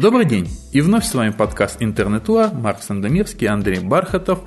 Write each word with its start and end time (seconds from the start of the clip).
Добрый 0.00 0.24
день! 0.24 0.48
И 0.72 0.80
вновь 0.80 1.04
с 1.04 1.12
вами 1.12 1.30
подкаст 1.30 1.76
«Интернетуа», 1.80 2.50
Марк 2.54 2.82
Сандомирский, 2.82 3.46
Андрей 3.46 3.80
Бархатов. 3.80 4.38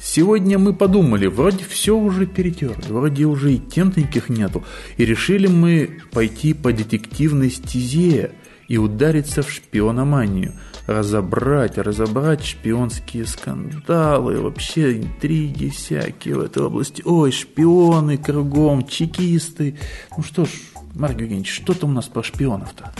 Сегодня 0.00 0.58
мы 0.58 0.72
подумали, 0.72 1.26
вроде 1.26 1.66
все 1.66 1.94
уже 1.94 2.24
перетерли, 2.24 2.90
вроде 2.90 3.26
уже 3.26 3.52
и 3.52 3.58
тем 3.58 3.88
никаких 3.88 4.30
нету. 4.30 4.64
И 4.96 5.04
решили 5.04 5.48
мы 5.48 6.00
пойти 6.12 6.54
по 6.54 6.72
детективной 6.72 7.50
стезе 7.50 8.32
и 8.68 8.78
удариться 8.78 9.42
в 9.42 9.50
шпиономанию. 9.50 10.54
Разобрать, 10.86 11.76
разобрать 11.76 12.42
шпионские 12.42 13.26
скандалы, 13.26 14.40
вообще 14.40 14.96
интриги 14.96 15.68
всякие 15.68 16.36
в 16.36 16.40
этой 16.40 16.62
области. 16.62 17.02
Ой, 17.04 17.32
шпионы 17.32 18.16
кругом, 18.16 18.86
чекисты. 18.86 19.76
Ну 20.16 20.22
что 20.22 20.46
ж, 20.46 20.48
Марк 20.94 21.20
Евгеньевич, 21.20 21.52
что 21.52 21.74
там 21.74 21.90
у 21.90 21.92
нас 21.92 22.06
про 22.06 22.22
шпионов-то? 22.22 22.94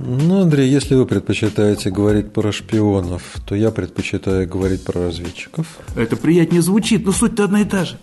Ну, 0.00 0.42
Андрей, 0.42 0.70
если 0.70 0.94
вы 0.94 1.06
предпочитаете 1.06 1.90
говорить 1.90 2.32
про 2.32 2.52
шпионов, 2.52 3.36
то 3.44 3.56
я 3.56 3.72
предпочитаю 3.72 4.48
говорить 4.48 4.84
про 4.84 5.06
разведчиков. 5.06 5.78
Это 5.96 6.16
приятнее 6.16 6.62
звучит, 6.62 7.04
но 7.04 7.10
суть-то 7.10 7.44
одна 7.44 7.62
и 7.62 7.64
та 7.64 7.84
же. 7.84 7.98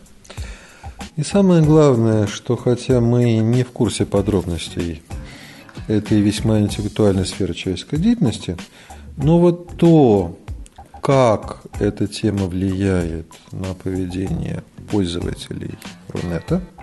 И 1.16 1.24
самое 1.24 1.64
главное, 1.64 2.28
что 2.28 2.58
хотя 2.58 3.00
мы 3.00 3.38
не 3.38 3.64
в 3.64 3.70
курсе 3.70 4.06
подробностей 4.06 5.04
этой 5.88 6.20
весьма 6.20 6.60
интеллектуальной 6.60 7.26
сферы 7.26 7.54
человеческой 7.54 8.00
деятельности, 8.00 8.58
но 9.16 9.40
вот 9.40 9.78
то, 9.78 10.38
как 11.02 11.62
эта 11.80 12.08
тема 12.08 12.48
влияет 12.48 13.28
на 13.54 13.74
поведение 13.74 14.64
пользователей 14.92 15.76
Рунета– 16.10 16.62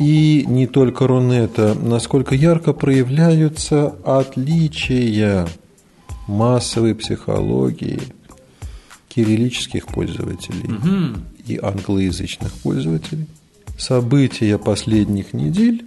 и 0.00 0.46
не 0.48 0.66
только 0.66 1.06
Рунета, 1.06 1.74
насколько 1.74 2.34
ярко 2.34 2.72
проявляются 2.72 3.94
отличия 4.02 5.46
массовой 6.26 6.94
психологии 6.94 8.00
кириллических 9.08 9.86
пользователей 9.86 10.72
угу. 10.72 11.20
и 11.46 11.60
англоязычных 11.62 12.50
пользователей. 12.50 13.26
События 13.76 14.56
последних 14.56 15.34
недель 15.34 15.84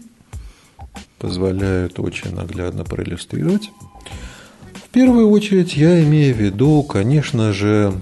позволяют 1.17 1.99
очень 1.99 2.35
наглядно 2.35 2.83
проиллюстрировать. 2.83 3.71
В 4.75 4.89
первую 4.89 5.31
очередь 5.31 5.75
я 5.75 6.03
имею 6.03 6.35
в 6.35 6.37
виду, 6.37 6.83
конечно 6.83 7.51
же, 7.51 7.99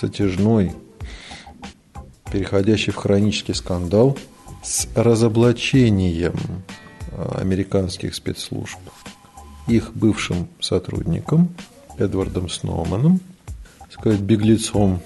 затяжной, 0.00 0.74
переходящий 2.30 2.92
в 2.92 2.96
хронический 2.96 3.54
скандал– 3.54 4.16
с 4.62 4.88
разоблачением 4.94 6.34
э, 7.12 7.38
американских 7.40 8.14
спецслужб 8.14 8.78
их 9.66 9.92
бывшим 9.94 10.48
сотрудником 10.60 11.50
Эдвардом 11.98 12.48
Сноуманом, 12.48 13.20
сказать, 13.90 14.20
беглецом, 14.20 15.00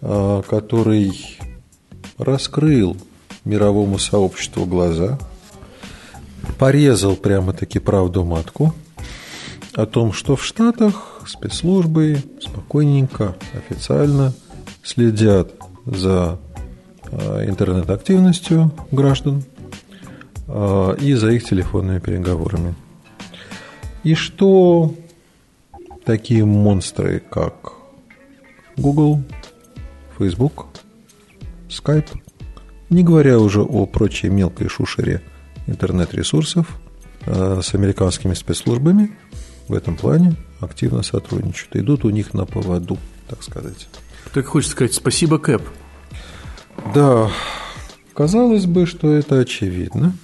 э, 0.00 0.42
который 0.48 1.38
раскрыл 2.18 2.96
мировому 3.44 3.98
сообществу 3.98 4.64
глаза, 4.64 5.18
порезал 6.58 7.16
прямо-таки 7.16 7.78
правду 7.78 8.24
матку 8.24 8.74
о 9.74 9.86
том, 9.86 10.12
что 10.12 10.36
в 10.36 10.44
Штатах 10.44 11.22
спецслужбы 11.26 12.22
спокойненько, 12.40 13.36
официально 13.54 14.32
следят 14.82 15.52
за 15.84 16.38
интернет-активностью 17.46 18.72
граждан 18.90 19.44
э, 20.48 20.96
и 21.00 21.14
за 21.14 21.30
их 21.30 21.44
телефонными 21.44 21.98
переговорами. 21.98 22.74
И 24.02 24.14
что 24.14 24.94
такие 26.04 26.44
монстры, 26.44 27.20
как 27.20 27.72
Google, 28.76 29.22
Facebook, 30.18 30.66
Skype, 31.68 32.08
не 32.90 33.02
говоря 33.02 33.38
уже 33.38 33.62
о 33.62 33.86
прочей 33.86 34.28
мелкой 34.28 34.68
шушере 34.68 35.22
интернет-ресурсов, 35.66 36.78
э, 37.26 37.60
с 37.62 37.74
американскими 37.74 38.34
спецслужбами 38.34 39.16
в 39.68 39.74
этом 39.74 39.96
плане 39.96 40.36
активно 40.60 41.02
сотрудничают. 41.02 41.76
Идут 41.76 42.04
у 42.04 42.10
них 42.10 42.34
на 42.34 42.44
поводу, 42.44 42.98
так 43.28 43.42
сказать. 43.42 43.88
Так 44.32 44.46
хочется 44.46 44.72
сказать 44.72 44.94
спасибо, 44.94 45.38
Кэп. 45.38 45.62
Да, 46.94 47.28
казалось 48.14 48.66
бы, 48.66 48.86
что 48.86 49.12
это 49.12 49.40
очевидно, 49.40 50.16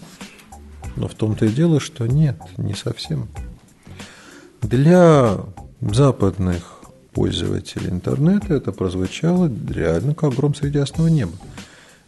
но 0.95 1.09
в 1.09 1.15
том-то 1.15 1.47
и 1.47 1.49
дело, 1.49 1.81
что 1.81 2.07
нет, 2.07 2.41
не 2.59 2.75
совсем. 2.75 3.27
Для 4.63 5.39
западных 5.81 6.83
пользователей 7.13 7.91
интернета 7.91 8.55
это 8.55 8.71
прозвучало 8.71 9.51
реально 9.69 10.15
как 10.15 10.35
гром 10.35 10.55
среди 10.55 10.79
ясного 10.79 11.09
неба. 11.09 11.33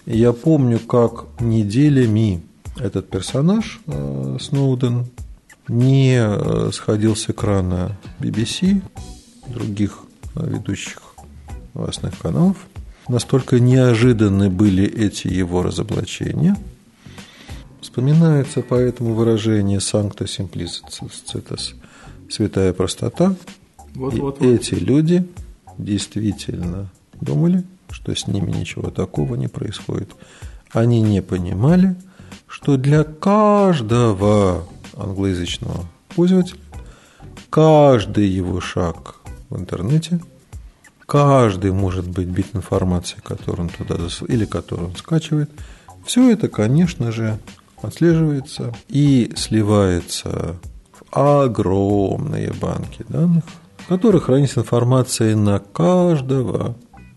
Я 0.07 0.33
помню, 0.33 0.79
как 0.79 1.25
неделями 1.41 2.45
этот 2.79 3.11
персонаж, 3.11 3.81
э, 3.89 4.37
Сноуден, 4.41 5.07
не 5.67 6.19
э, 6.21 6.71
сходил 6.73 7.17
с 7.17 7.29
экрана 7.29 7.99
BBC, 8.21 8.81
других 9.49 9.99
э, 10.37 10.47
ведущих 10.49 11.01
новостных 11.75 12.17
каналов– 12.17 12.59
Настолько 13.09 13.59
неожиданны 13.59 14.49
были 14.49 14.85
эти 14.85 15.27
его 15.27 15.63
разоблачения. 15.63 16.57
Вспоминается 17.81 18.63
поэтому 18.63 19.15
выражение 19.15 19.79
«sancta 19.79 20.25
simplicitas»– 20.27 21.75
«святая 22.31 22.73
простота». 22.73 23.35
Вот, 23.95 24.15
И 24.15 24.21
вот, 24.21 24.41
вот. 24.41 24.47
эти 24.47 24.75
люди 24.75 25.27
действительно 25.79 26.89
думали, 27.21 27.65
что 27.91 28.15
с 28.15 28.27
ними 28.29 28.53
ничего 28.53 28.91
такого 28.91 29.35
не 29.35 29.49
происходит. 29.49 30.11
Они 30.71 31.03
не 31.03 31.21
понимали, 31.23 31.97
что 32.47 32.77
для 32.77 33.03
каждого 33.03 34.67
англоязычного 34.97 35.87
пользователя 36.15 36.61
каждый 37.51 38.29
его 38.29 38.61
шаг 38.61 39.17
в 39.51 39.59
интернете– 39.59 40.21
Каждый 41.07 41.73
может 41.73 42.09
быть 42.09 42.29
бит 42.29 42.47
информацией, 42.55 43.21
которую 43.23 43.69
он 43.69 43.69
туда 43.69 43.97
или 44.29 44.45
которую 44.45 44.91
он 44.91 44.97
скачивает. 44.97 45.51
Все 46.05 46.31
это, 46.31 46.49
конечно 46.49 47.13
же, 47.13 47.39
отслеживается 47.81 48.75
и 48.89 49.33
сливается 49.37 50.57
в 50.93 51.43
огромные 51.43 52.53
банки 52.53 53.05
данных, 53.09 53.45
в 53.79 53.89
которых 53.89 54.25
хранится 54.25 54.61
информация 54.61 55.37
на 55.37 55.59
каждого, 55.59 56.77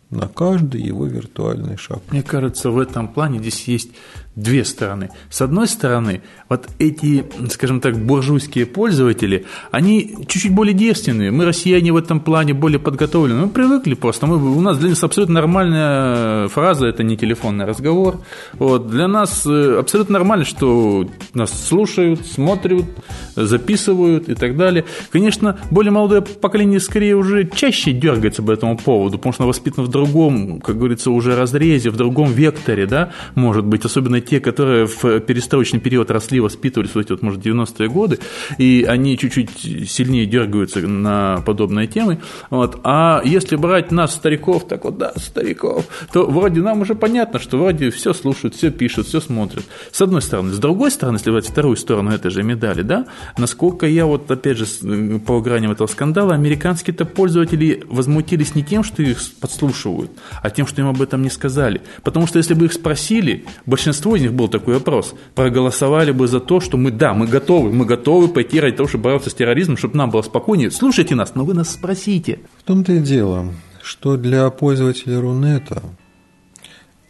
на 0.10 0.28
каждый 0.28 0.82
его 0.82 1.06
виртуальный 1.06 1.78
шаг. 1.78 2.00
Мне 2.10 2.24
кажется, 2.24 2.72
в 2.72 2.80
этом 2.80 3.08
плане 3.08 3.40
здесь 3.40 3.68
есть 3.68 3.92
две 4.36 4.66
стороны. 4.66 5.10
С 5.30 5.42
одной 5.42 5.68
стороны, 5.68 6.22
вот 6.50 6.68
эти, 6.80 7.26
скажем 7.50 7.80
так, 7.80 7.98
буржуйские 7.98 8.66
пользователи, 8.66 9.46
они 9.72 10.26
чуть-чуть 10.28 10.54
более 10.54 10.74
девственные. 10.74 11.32
Мы, 11.32 11.46
россияне, 11.46 11.94
в 11.94 11.98
этом 11.98 12.20
плане 12.20 12.54
более 12.54 12.80
подготовлены. 12.80 13.42
Мы 13.42 13.50
привыкли 13.50 13.94
просто. 13.94 14.28
Мы, 14.28 14.36
у 14.36 14.62
нас 14.62 14.78
для 14.78 14.90
нас 14.90 15.04
абсолютно 15.04 15.36
нормальная 15.36 16.48
фраза– 16.50 16.86
это 16.88 17.04
не 17.04 17.18
телефонный 17.18 17.66
разговор. 17.66 18.22
Вот. 18.54 18.90
Для 18.90 19.08
нас 19.08 19.46
э, 19.46 19.78
абсолютно 19.80 20.14
нормально, 20.14 20.46
что 20.46 21.08
нас 21.34 21.68
слушают, 21.68 22.26
смотрят, 22.26 22.86
записывают 23.36 24.28
и 24.28 24.36
так 24.36 24.58
далее. 24.58 24.86
Конечно, 25.12 25.60
более 25.72 25.92
молодое 25.92 26.22
поколение 26.22 26.80
скорее 26.80 27.16
уже 27.16 27.50
чаще 27.50 27.92
дергается 27.94 28.44
по 28.44 28.52
этому 28.52 28.78
поводу, 28.78 29.18
потому 29.18 29.34
что 29.34 29.44
оно 29.44 29.50
воспитано 29.50 29.88
в 29.88 29.90
другом, 29.90 30.60
как 30.60 30.78
говорится, 30.78 31.12
уже 31.12 31.36
разрезе, 31.36 31.90
в 31.90 31.96
другом 31.96 32.32
векторе, 32.32 32.86
да, 32.86 33.12
может 33.36 33.66
быть, 33.66 33.86
особенно 33.86 34.22
те, 34.26 34.40
которые 34.40 34.86
в 34.88 35.20
перестроечный 35.22 35.80
период 35.80 36.12
росли, 36.12 36.40
воспитывались, 36.40 36.92
вот 36.96 37.06
эти 37.06 37.12
вот, 37.12 37.22
может, 37.22 37.46
90-е 37.46 37.90
годы, 37.90 38.20
и 38.58 38.86
они 38.88 39.18
чуть-чуть 39.18 39.90
сильнее 39.90 40.26
дергаются 40.26 40.82
на 40.82 41.42
подобные 41.46 41.88
темы. 41.88 42.20
Вот. 42.50 42.80
А 42.84 43.22
если 43.24 43.56
брать 43.56 43.92
нас, 43.92 44.16
стариков, 44.16 44.68
так 44.68 44.84
вот, 44.86 44.98
да, 44.98 45.14
стариков, 45.16 45.86
то 46.12 46.26
вроде 46.26 46.62
нам 46.62 46.82
уже 46.82 46.96
понятно, 46.96 47.40
что 47.40 47.58
вроде 47.58 47.90
все 47.92 48.14
слушают, 48.14 48.56
все 48.56 48.72
пишут, 48.72 49.08
все 49.08 49.22
смотрят. 49.22 49.64
С 49.92 50.02
одной 50.02 50.22
стороны. 50.22 50.52
С 50.52 50.60
другой 50.60 50.92
стороны, 50.92 51.18
если 51.18 51.32
брать 51.32 51.48
вторую 51.48 51.76
сторону 51.76 52.12
этой 52.12 52.32
же 52.32 52.44
медали, 52.44 52.82
да, 52.82 53.08
насколько 53.38 53.86
я 53.86 54.06
вот, 54.06 54.30
опять 54.30 54.58
же, 54.58 54.66
по 55.26 55.42
граням 55.42 55.72
этого 55.72 55.88
скандала, 55.88 56.34
американские-то 56.34 57.06
пользователи 57.06 57.84
возмутились 57.88 58.56
не 58.56 58.64
тем, 58.64 58.84
что 58.84 59.02
их 59.04 59.20
подслушивают, 59.40 60.12
а 60.42 60.50
тем, 60.50 60.68
что 60.68 60.82
им 60.82 60.88
об 60.88 61.02
этом 61.02 61.22
не 61.22 61.30
сказали. 61.30 61.82
Потому 62.04 62.28
что 62.28 62.38
если 62.38 62.54
бы 62.54 62.66
их 62.66 62.74
спросили, 62.74 63.46
большинство 63.66 64.15
из 64.16 64.22
них 64.22 64.34
был 64.34 64.48
такой 64.48 64.76
вопрос, 64.76 65.14
проголосовали 65.34 66.12
бы 66.12 66.28
за 66.28 66.40
то, 66.40 66.60
что 66.60 66.78
мы, 66.78 66.92
да, 66.92 67.14
мы 67.14 67.28
готовы, 67.28 67.72
мы 67.72 67.86
готовы 67.86 68.28
пойти 68.28 68.60
ради 68.60 68.78
того, 68.78 68.90
чтобы 68.90 69.06
бороться 69.06 69.30
с 69.30 69.34
терроризмом, 69.34 69.78
чтобы 69.78 69.98
нам 69.98 70.10
было 70.10 70.22
спокойнее. 70.22 70.72
Слушайте 70.72 71.16
нас, 71.16 71.36
но 71.36 71.46
вы 71.46 71.54
нас 71.54 71.72
спросите. 71.72 72.40
В 72.58 72.64
том-то 72.64 72.94
и 72.94 73.00
дело, 73.00 73.54
что 73.82 74.18
для 74.18 74.50
пользователя 74.50 75.22
Рунета 75.22 75.84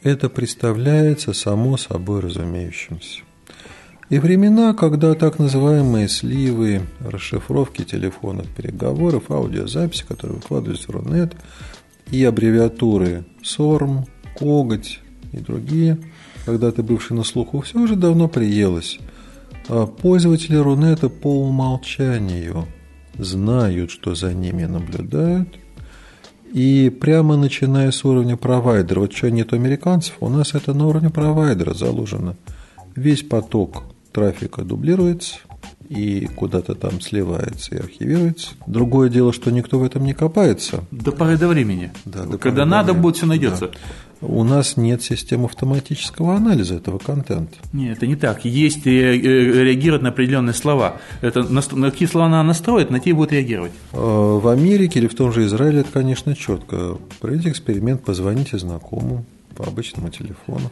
это 0.04 0.30
представляется 0.30 1.34
само 1.34 1.78
собой 1.78 2.20
разумеющимся. 2.20 3.22
И 4.10 4.20
времена, 4.20 4.76
когда 4.76 5.16
так 5.16 5.40
называемые 5.40 6.08
сливы, 6.08 6.82
расшифровки 7.00 7.84
телефонных 7.84 8.48
переговоров, 8.50 9.32
аудиозаписи, 9.32 10.06
которые 10.08 10.38
выкладываются 10.38 10.92
в 10.92 10.96
Рунет, 10.96 11.34
и 12.12 12.24
аббревиатуры 12.24 13.26
СОРМ, 13.42 14.06
Коготь 14.36 15.00
и 15.32 15.38
другие, 15.38 15.98
когда-то 16.46 16.84
бывшие 16.84 17.18
на 17.18 17.24
слуху, 17.24 17.62
все 17.62 17.80
уже 17.80 17.96
давно 17.96 18.28
приелось. 18.28 19.00
А 19.68 19.88
пользователи 19.88 20.56
Рунета 20.56 21.10
по 21.10 21.42
умолчанию 21.42 22.68
знают, 23.18 23.92
что 23.92 24.16
за 24.16 24.34
ними 24.34 24.66
наблюдают, 24.66 25.50
и 26.54 26.90
прямо 26.90 27.36
начиная 27.36 27.92
с 27.92 28.06
уровня 28.06 28.38
провайдера, 28.38 29.02
вот 29.02 29.14
что 29.14 29.30
нет 29.30 29.54
американцев, 29.54 30.16
у 30.20 30.30
нас 30.30 30.54
это 30.54 30.74
на 30.74 30.88
уровне 30.88 31.10
провайдера 31.10 31.74
заложено. 31.74 32.38
Весь 32.96 33.24
поток 33.24 33.84
трафика 34.14 34.64
дублируется 34.64 35.36
и 35.90 36.28
куда-то 36.28 36.74
там 36.76 37.02
сливается 37.02 37.76
и 37.76 37.80
архивируется. 37.80 38.52
Другое 38.68 39.10
дело, 39.10 39.34
что 39.34 39.52
никто 39.52 39.80
в 39.80 39.84
этом 39.84 40.04
не 40.06 40.14
копается. 40.14 40.84
До 40.92 41.12
поры 41.12 41.38
до 41.38 41.48
времени. 41.48 41.92
Да, 42.06 42.24
до 42.24 42.38
Когда 42.38 42.66
надо 42.66 42.94
времени. 42.94 43.04
будет, 43.04 43.16
все 43.18 43.26
найдется. 43.26 43.68
Да. 43.68 43.74
У 44.22 44.44
нас 44.44 44.78
нет 44.78 45.04
системы 45.04 45.46
автоматического 45.46 46.36
анализа 46.36 46.76
этого 46.76 46.98
контента. 46.98 47.58
Нет, 47.74 47.98
это 47.98 48.08
не 48.08 48.16
так. 48.16 48.46
Есть 48.46 48.88
э, 48.88 48.90
э, 48.90 49.64
реагировать 49.64 50.02
на 50.04 50.10
определенные 50.10 50.54
слова. 50.54 50.98
Это, 51.22 51.44
на 51.44 51.92
какие 51.92 52.08
слова 52.08 52.28
она 52.28 52.44
настроит, 52.44 52.90
на 52.90 53.00
те 53.00 53.14
будет 53.14 53.34
реагировать. 53.34 53.74
А, 53.92 54.40
в 54.40 54.48
Америке 54.48 55.00
или 55.00 55.08
в 55.08 55.16
том 55.16 55.34
же 55.34 55.46
Израиле 55.46 55.82
это, 55.82 55.92
конечно, 55.92 56.36
четко. 56.36 56.98
Проведите 57.20 57.50
эксперимент, 57.50 58.04
позвоните 58.04 58.58
знакомому 58.58 59.26
по 59.56 59.66
обычному 59.66 60.10
телефону. 60.10 60.72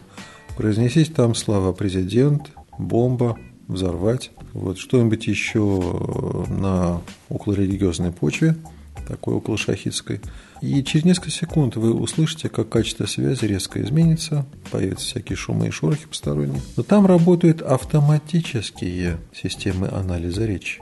Произнесите 0.55 1.11
там 1.11 1.35
слова 1.35 1.73
«президент», 1.73 2.51
бомба, 2.77 3.37
взорвать. 3.67 4.31
Вот 4.53 4.77
что-нибудь 4.77 5.27
еще 5.27 6.45
на 6.49 7.01
околорелигиозной 7.29 8.11
почве, 8.11 8.55
такой 9.07 9.35
около 9.35 9.57
шахидской. 9.57 10.21
И 10.61 10.83
через 10.83 11.05
несколько 11.05 11.31
секунд 11.31 11.75
вы 11.75 11.93
услышите, 11.93 12.49
как 12.49 12.69
качество 12.69 13.05
связи 13.05 13.45
резко 13.45 13.81
изменится, 13.81 14.45
появятся 14.71 15.05
всякие 15.07 15.35
шумы 15.35 15.67
и 15.67 15.71
шорохи 15.71 16.07
посторонние. 16.07 16.61
Но 16.77 16.83
там 16.83 17.05
работают 17.05 17.61
автоматические 17.61 19.17
системы 19.33 19.89
анализа 19.89 20.45
речи. 20.45 20.81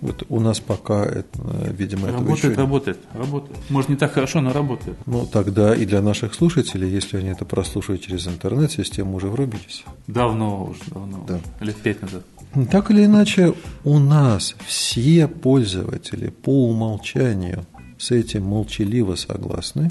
Вот 0.00 0.24
у 0.30 0.40
нас 0.40 0.60
пока, 0.60 1.04
это, 1.04 1.28
видимо, 1.72 2.06
работает, 2.06 2.38
этого 2.38 2.50
еще... 2.52 2.60
работает, 2.60 2.98
работает. 3.12 3.58
Может 3.68 3.90
не 3.90 3.96
так 3.96 4.12
хорошо, 4.12 4.40
но 4.40 4.52
работает. 4.52 4.96
Ну 5.04 5.26
тогда 5.26 5.74
и 5.74 5.84
для 5.84 6.00
наших 6.00 6.32
слушателей, 6.32 6.88
если 6.88 7.18
они 7.18 7.28
это 7.28 7.44
прослушают 7.44 8.00
через 8.00 8.26
интернет, 8.26 8.72
систему 8.72 9.16
уже 9.16 9.28
врубились. 9.28 9.84
Давно 10.06 10.64
уже, 10.64 10.80
давно. 10.86 11.24
Да. 11.28 11.40
Лет 11.60 11.76
пять 11.76 12.00
назад. 12.00 12.24
Так 12.70 12.90
или 12.90 13.04
иначе, 13.04 13.54
у 13.84 13.98
нас 13.98 14.56
все 14.66 15.28
пользователи 15.28 16.30
по 16.30 16.68
умолчанию 16.68 17.64
с 17.96 18.10
этим 18.10 18.44
молчаливо 18.44 19.14
согласны. 19.14 19.90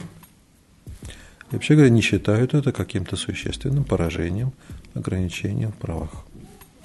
И 1.51 1.53
вообще 1.53 1.75
говоря, 1.75 1.89
не 1.89 2.01
считают 2.01 2.53
это 2.53 2.71
каким-то 2.71 3.15
существенным 3.15 3.85
поражением, 3.85 4.51
ограничением 4.93 5.71
в 5.71 5.75
правах. 5.75 6.25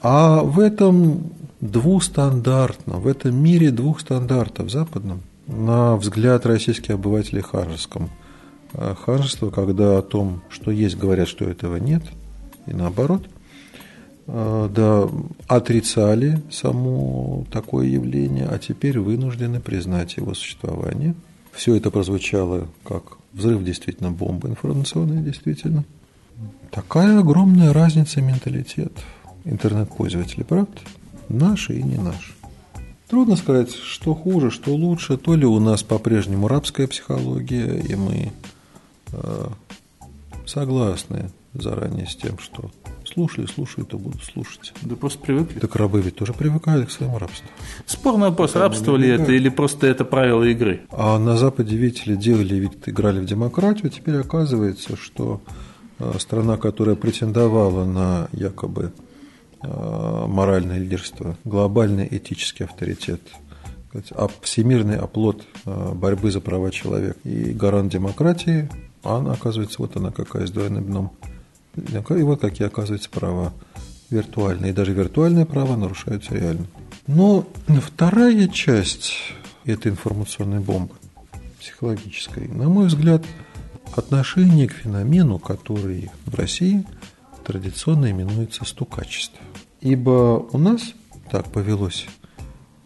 А 0.01 0.43
в 0.43 0.61
этом 0.61 1.33
двустандартном, 1.61 3.01
в 3.01 3.09
этом 3.09 3.35
мире 3.35 3.71
двух 3.71 4.01
стандартов 4.01 4.71
западном, 4.71 5.23
на 5.47 5.97
взгляд 5.97 6.47
российских 6.47 6.95
обывателей 6.95 7.43
ханжеском, 7.43 8.11
а 8.75 8.95
ханжество, 8.95 9.51
когда 9.51 9.99
о 9.99 10.03
том, 10.03 10.43
что 10.51 10.71
есть, 10.71 10.97
говорят, 10.97 11.29
что 11.29 11.47
этого 11.47 11.77
нет, 11.77 12.03
и 12.67 12.73
наоборот, 12.73 13.27
да, 14.27 15.09
отрицали 15.49 16.41
само 16.51 17.45
такое 17.51 17.87
явление, 17.87 18.47
а 18.47 18.59
теперь 18.59 18.99
вынуждены 18.99 19.61
признать 19.61 20.17
его 20.17 20.35
существование. 20.35 21.15
Все 21.53 21.75
это 21.77 21.91
прозвучало 21.91 22.69
как 22.85 23.19
взрыв 23.33 23.63
действительно 23.63 24.11
бомбы 24.11 24.49
информационная, 24.49 25.23
действительно. 25.23 25.85
Такая 26.71 27.21
огромная 27.21 27.73
разница 27.73 28.21
менталитетов 28.21 29.05
интернет-пользователей, 29.45 30.45
правда? 30.45 30.73
Наши 31.29 31.79
и 31.79 31.83
не 31.83 31.97
наши. 31.97 32.33
Трудно 33.09 33.37
сказать, 33.37 33.73
что 33.73 34.15
хуже, 34.15 34.51
что 34.51 34.75
лучше. 34.75 35.17
То 35.17 35.35
ли 35.35 35.45
у 35.45 35.61
нас 35.61 35.83
по-прежнему 35.83 36.49
рабская 36.49 36.87
психология, 36.87 37.79
и 37.79 37.95
мы 37.95 38.33
э, 39.13 39.47
согласны 40.47 41.31
заранее 41.53 42.07
с 42.07 42.17
тем, 42.17 42.39
что 42.39 42.71
слушали, 43.15 43.47
слушают, 43.47 43.95
и 43.95 43.97
будут 43.97 44.23
слушать. 44.23 44.73
Да 44.83 44.97
просто 44.97 45.21
привыкли. 45.21 45.59
Так 45.61 45.75
рабы 45.77 46.01
ведь 46.03 46.17
тоже 46.17 46.33
привыкают 46.33 46.89
к 46.89 46.91
своему 46.91 47.19
рабству. 47.19 47.49
Спорный 47.87 48.29
вопрос, 48.29 48.55
рабство 48.55 48.97
ли 48.97 49.09
это 49.09 49.33
или 49.33 49.49
просто 49.49 49.87
это 49.87 50.05
правило 50.05 50.43
игры? 50.45 50.83
А 50.91 51.19
на 51.19 51.37
Западе 51.37 51.77
видите 51.77 52.17
делали 52.17 52.57
вид, 52.57 52.89
играли 52.89 53.21
в 53.21 53.25
демократию, 53.25 53.91
теперь 53.91 54.17
оказывается, 54.17 54.97
что 54.97 55.41
э, 55.99 56.13
страна, 56.19 56.57
которая 56.57 56.97
претендовала 56.97 57.85
на 57.85 58.29
якобы 58.33 58.93
Э, 59.67 60.27
моральное 60.27 60.79
лидерство, 60.79 61.37
глобальный 61.45 62.07
этический 62.11 62.65
авторитет, 62.65 63.21
всемирный 64.43 64.99
оплот 64.99 65.43
э, 65.65 65.93
борьбы 65.95 66.31
за 66.31 66.41
права 66.41 66.71
человека 66.71 67.17
и 67.25 67.53
гарант 67.53 67.91
демократии, 67.91 68.69
а 69.03 69.19
она, 69.19 69.33
оказывается, 69.33 69.77
вот 69.79 69.97
она 69.97 70.11
какая 70.11 70.47
с 70.47 70.51
двойным 70.51 70.85
дном. 70.85 71.13
И 71.77 72.23
вот 72.23 72.41
какие, 72.41 72.67
оказывается, 72.67 73.11
права 73.11 73.53
виртуальные. 74.11 74.71
И 74.71 74.75
даже 74.75 74.93
виртуальные 74.93 75.47
права 75.47 75.77
нарушаются 75.77 76.35
реально. 76.35 76.67
Но 77.07 77.47
вторая 77.69 78.49
часть 78.49 79.15
этой 79.65 79.93
информационной 79.93 80.61
бомбы, 80.61 80.95
психологической, 81.61 82.49
на 82.49 82.69
мой 82.69 82.87
взгляд, 82.87 83.25
отношение 83.95 84.69
к 84.69 84.73
феномену, 84.73 85.39
который 85.39 86.11
в 86.27 86.35
России 86.35 86.85
традиционно 87.45 88.11
именуется 88.11 88.65
стукачество. 88.65 89.41
Ибо 89.81 90.47
у 90.53 90.59
нас 90.59 90.95
так 91.31 91.51
повелось 91.51 92.07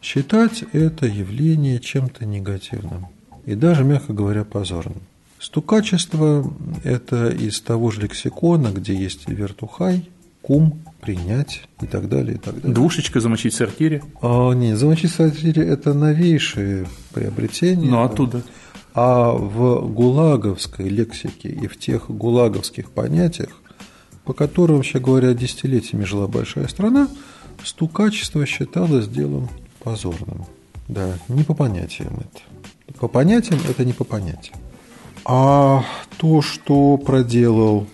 считать 0.02 0.64
это 0.72 1.06
явление 1.06 1.80
чем-то 1.80 2.24
негативным 2.24 3.06
и 3.46 3.54
даже, 3.54 3.84
мягко 3.84 4.12
говоря, 4.12 4.44
позорным. 4.44 5.02
Стукачество– 5.40 6.52
это 6.84 7.28
из 7.28 7.60
того 7.60 7.90
же 7.90 8.02
лексикона, 8.02 8.68
где 8.68 8.94
есть 8.94 9.28
вертухай, 9.28 10.08
кум, 10.42 10.82
принять 11.00 11.62
и 11.80 11.86
так 11.86 12.08
далее, 12.08 12.36
и 12.36 12.38
так 12.38 12.56
далее. 12.56 12.74
Двушечка 12.74 13.20
замочить 13.20 13.54
в 13.54 13.56
сортире? 13.56 14.02
А, 14.20 14.52
нет, 14.52 14.78
замочить 14.78 15.12
в 15.12 15.14
сортире– 15.14 15.62
это 15.68 15.94
новейшие 15.94 16.86
приобретения. 17.12 17.88
Ну, 17.88 18.02
оттуда. 18.02 18.42
А 18.94 19.30
в 19.30 19.86
гулаговской 19.92 20.88
лексике 20.88 21.50
и 21.50 21.68
в 21.68 21.78
тех 21.78 22.10
гулаговских 22.10 22.90
понятиях 22.90 23.50
по 24.28 24.34
которым, 24.34 24.76
вообще 24.76 24.98
говоря, 24.98 25.32
десятилетиями 25.32 26.04
жила 26.04 26.28
большая 26.28 26.68
страна, 26.68 27.08
стукачество 27.64 28.44
считалось 28.44 29.08
делом 29.08 29.48
позорным. 29.82 30.44
Да, 30.86 31.14
не 31.28 31.44
по 31.44 31.54
понятиям 31.54 32.12
это. 32.12 32.98
По 32.98 33.08
понятиям 33.08 33.58
это 33.66 33.86
не 33.86 33.94
по 33.94 34.04
понятиям. 34.04 34.58
А 35.24 35.84
то, 36.18 36.42
что 36.42 36.96
проделал 36.96 37.86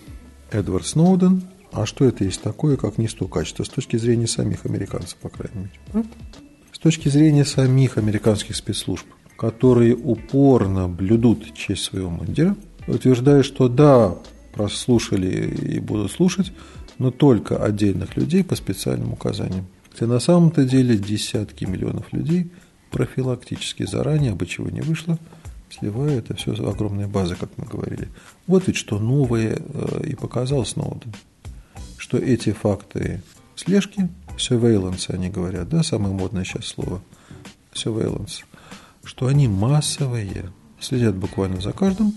Эдвард 0.51 0.85
Сноуден, 0.85 1.43
а 1.71 1.85
что 1.85 2.05
это 2.05 2.23
есть 2.23 2.41
такое, 2.41 2.77
как 2.77 2.97
не 2.97 3.07
стукачество, 3.07 3.63
с 3.63 3.69
точки 3.69 3.97
зрения 3.97 4.27
самих 4.27 4.65
американцев, 4.65 5.17
по 5.17 5.29
крайней 5.29 5.69
мере? 5.93 6.07
С 6.71 6.79
точки 6.79 7.09
зрения 7.09 7.45
самих 7.45 7.97
американских 7.97 8.55
спецслужб, 8.55 9.05
которые 9.37 9.95
упорно 9.95 10.87
блюдут 10.87 11.53
честь 11.53 11.83
своего 11.83 12.09
мундира, 12.09 12.55
утверждая, 12.87 13.43
что 13.43 13.67
да, 13.67 14.15
прослушали 14.53 15.51
и 15.51 15.79
будут 15.79 16.11
слушать, 16.11 16.53
но 16.97 17.11
только 17.11 17.61
отдельных 17.61 18.15
людей 18.15 18.43
по 18.43 18.55
специальным 18.55 19.13
указаниям. 19.13 19.67
Хотя 19.91 20.07
на 20.07 20.19
самом-то 20.19 20.63
деле 20.63 20.97
десятки 20.97 21.65
миллионов 21.65 22.11
людей 22.13 22.51
профилактически 22.91 23.85
заранее, 23.85 24.33
бы 24.33 24.45
чего 24.45 24.69
не 24.69 24.81
вышло, 24.81 25.17
сливая 25.79 26.19
это 26.19 26.35
все 26.35 26.53
огромные 26.53 27.07
базы, 27.07 27.35
как 27.35 27.49
мы 27.57 27.65
говорили. 27.65 28.09
Вот 28.47 28.67
ведь 28.67 28.77
что 28.77 28.99
новое 28.99 29.57
э, 29.57 30.07
и 30.07 30.15
показал 30.15 30.65
Сноуден, 30.65 31.13
что 31.97 32.17
эти 32.17 32.51
факты 32.51 33.21
слежки, 33.55 34.09
surveillance 34.37 35.13
они 35.13 35.29
говорят, 35.29 35.69
да, 35.69 35.83
самое 35.83 36.13
модное 36.13 36.43
сейчас 36.43 36.65
слово, 36.65 37.01
surveillance, 37.73 38.43
что 39.03 39.27
они 39.27 39.47
массовые, 39.47 40.51
следят 40.79 41.15
буквально 41.15 41.61
за 41.61 41.71
каждым, 41.71 42.13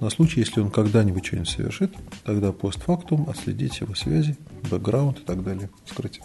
на 0.00 0.10
случай, 0.10 0.40
если 0.40 0.60
он 0.60 0.70
когда-нибудь 0.70 1.24
что-нибудь 1.24 1.48
совершит, 1.48 1.94
тогда 2.24 2.52
постфактум 2.52 3.28
отследить 3.30 3.80
его 3.80 3.94
связи, 3.94 4.36
бэкграунд 4.70 5.20
и 5.20 5.22
так 5.22 5.42
далее, 5.42 5.70
скрыть. 5.86 6.20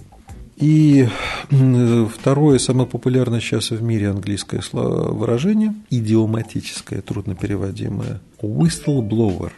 И 0.60 1.08
второе, 2.16 2.60
самое 2.60 2.88
популярное 2.88 3.40
сейчас 3.40 3.72
в 3.72 3.82
мире 3.82 4.10
английское 4.10 4.62
выражение, 4.74 5.74
идиоматическое, 5.90 7.02
труднопереводимое, 7.02 8.20
whistleblower. 8.42 9.52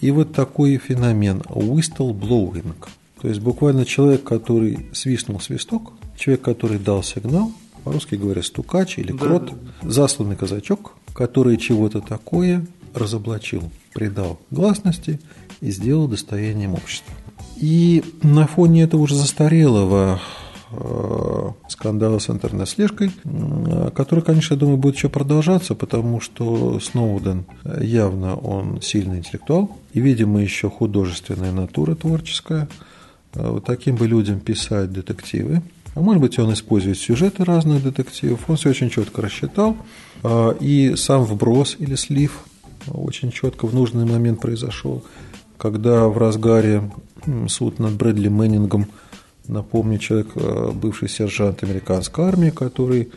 И 0.00 0.12
вот 0.12 0.32
такой 0.32 0.78
феномен 0.78 1.38
whistleblowing, 1.48 2.74
То 3.20 3.28
есть 3.28 3.40
буквально 3.40 3.84
человек, 3.84 4.22
который 4.22 4.86
свистнул 4.92 5.40
свисток, 5.40 5.92
человек, 6.16 6.42
который 6.42 6.78
дал 6.78 7.02
сигнал, 7.02 7.50
по-русски 7.82 8.14
говоря, 8.14 8.44
стукач 8.44 8.98
или 8.98 9.10
крот, 9.10 9.52
да. 9.82 9.90
засланный 9.90 10.36
казачок, 10.36 10.92
который 11.14 11.56
чего-то 11.56 12.00
такое 12.00 12.64
разоблачил, 12.94 13.70
придал 13.92 14.38
гласности 14.52 15.20
и 15.60 15.72
сделал 15.72 16.06
достоянием 16.06 16.74
общества. 16.74 17.12
И 17.60 18.04
на 18.22 18.46
фоне 18.46 18.82
этого 18.82 19.00
уже 19.00 19.16
застарелого 19.16 20.20
э, 20.70 21.50
скандала 21.68 22.20
с 22.20 22.30
интернет-слежкой, 22.30 23.10
э, 23.24 23.90
который, 23.94 24.22
конечно, 24.22 24.54
я 24.54 24.60
думаю, 24.60 24.76
будет 24.76 24.94
еще 24.94 25.08
продолжаться, 25.08 25.74
потому 25.74 26.20
что 26.20 26.78
Сноуден 26.78 27.46
явно 27.80 28.36
он 28.36 28.80
сильный 28.80 29.18
интеллектуал 29.18 29.76
и, 29.92 30.00
видимо, 30.00 30.40
еще 30.40 30.70
художественная 30.70 31.50
натура 31.50 31.96
творческая. 31.96 32.68
Э, 33.34 33.50
вот 33.50 33.64
таким 33.64 33.96
бы 33.96 34.06
людям 34.06 34.38
писать 34.38 34.92
детективы. 34.92 35.62
А 35.96 36.00
может 36.00 36.22
быть, 36.22 36.38
он 36.38 36.52
использует 36.52 36.98
сюжеты 36.98 37.44
разных 37.44 37.82
детективов. 37.82 38.48
Он 38.48 38.54
все 38.54 38.70
очень 38.70 38.88
четко 38.88 39.20
рассчитал. 39.20 39.76
И 40.60 40.94
сам 40.96 41.24
вброс 41.24 41.74
или 41.78 41.96
слив 41.96 42.44
очень 42.86 43.32
четко 43.32 43.66
в 43.66 43.74
нужный 43.74 44.04
момент 44.04 44.40
произошел, 44.40 45.02
когда 45.58 46.06
в 46.08 46.16
разгаре 46.16 46.90
суд 47.48 47.78
над 47.78 47.94
Брэдли 47.94 48.28
Мэннингом, 48.28 48.86
напомню, 49.48 49.98
человек, 49.98 50.28
э, 50.36 50.70
бывший 50.72 51.08
сержант 51.08 51.62
американской 51.62 52.24
армии, 52.24 52.50
который 52.50 53.10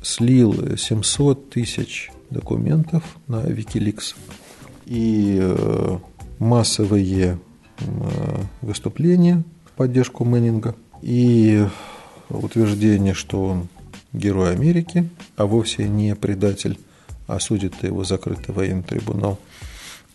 слил 0.00 0.76
700 0.76 1.50
тысяч 1.50 2.10
документов 2.30 3.04
на 3.28 3.42
Wikileaks. 3.44 4.14
И 4.86 5.38
э, 5.40 5.98
массовые 6.38 7.38
э, 7.78 7.84
выступления 8.62 9.44
в 9.66 9.72
поддержку 9.72 10.24
Мэннинга 10.24 10.74
и 11.02 11.66
утверждение, 12.30 13.14
что 13.14 13.44
он 13.44 13.68
герой 14.12 14.52
Америки, 14.52 15.08
а 15.36 15.46
вовсе 15.46 15.88
не 15.88 16.14
предатель, 16.16 16.78
а 17.26 17.38
его 17.38 18.04
закрытый 18.04 18.54
военный 18.54 18.82
трибунал– 18.82 19.38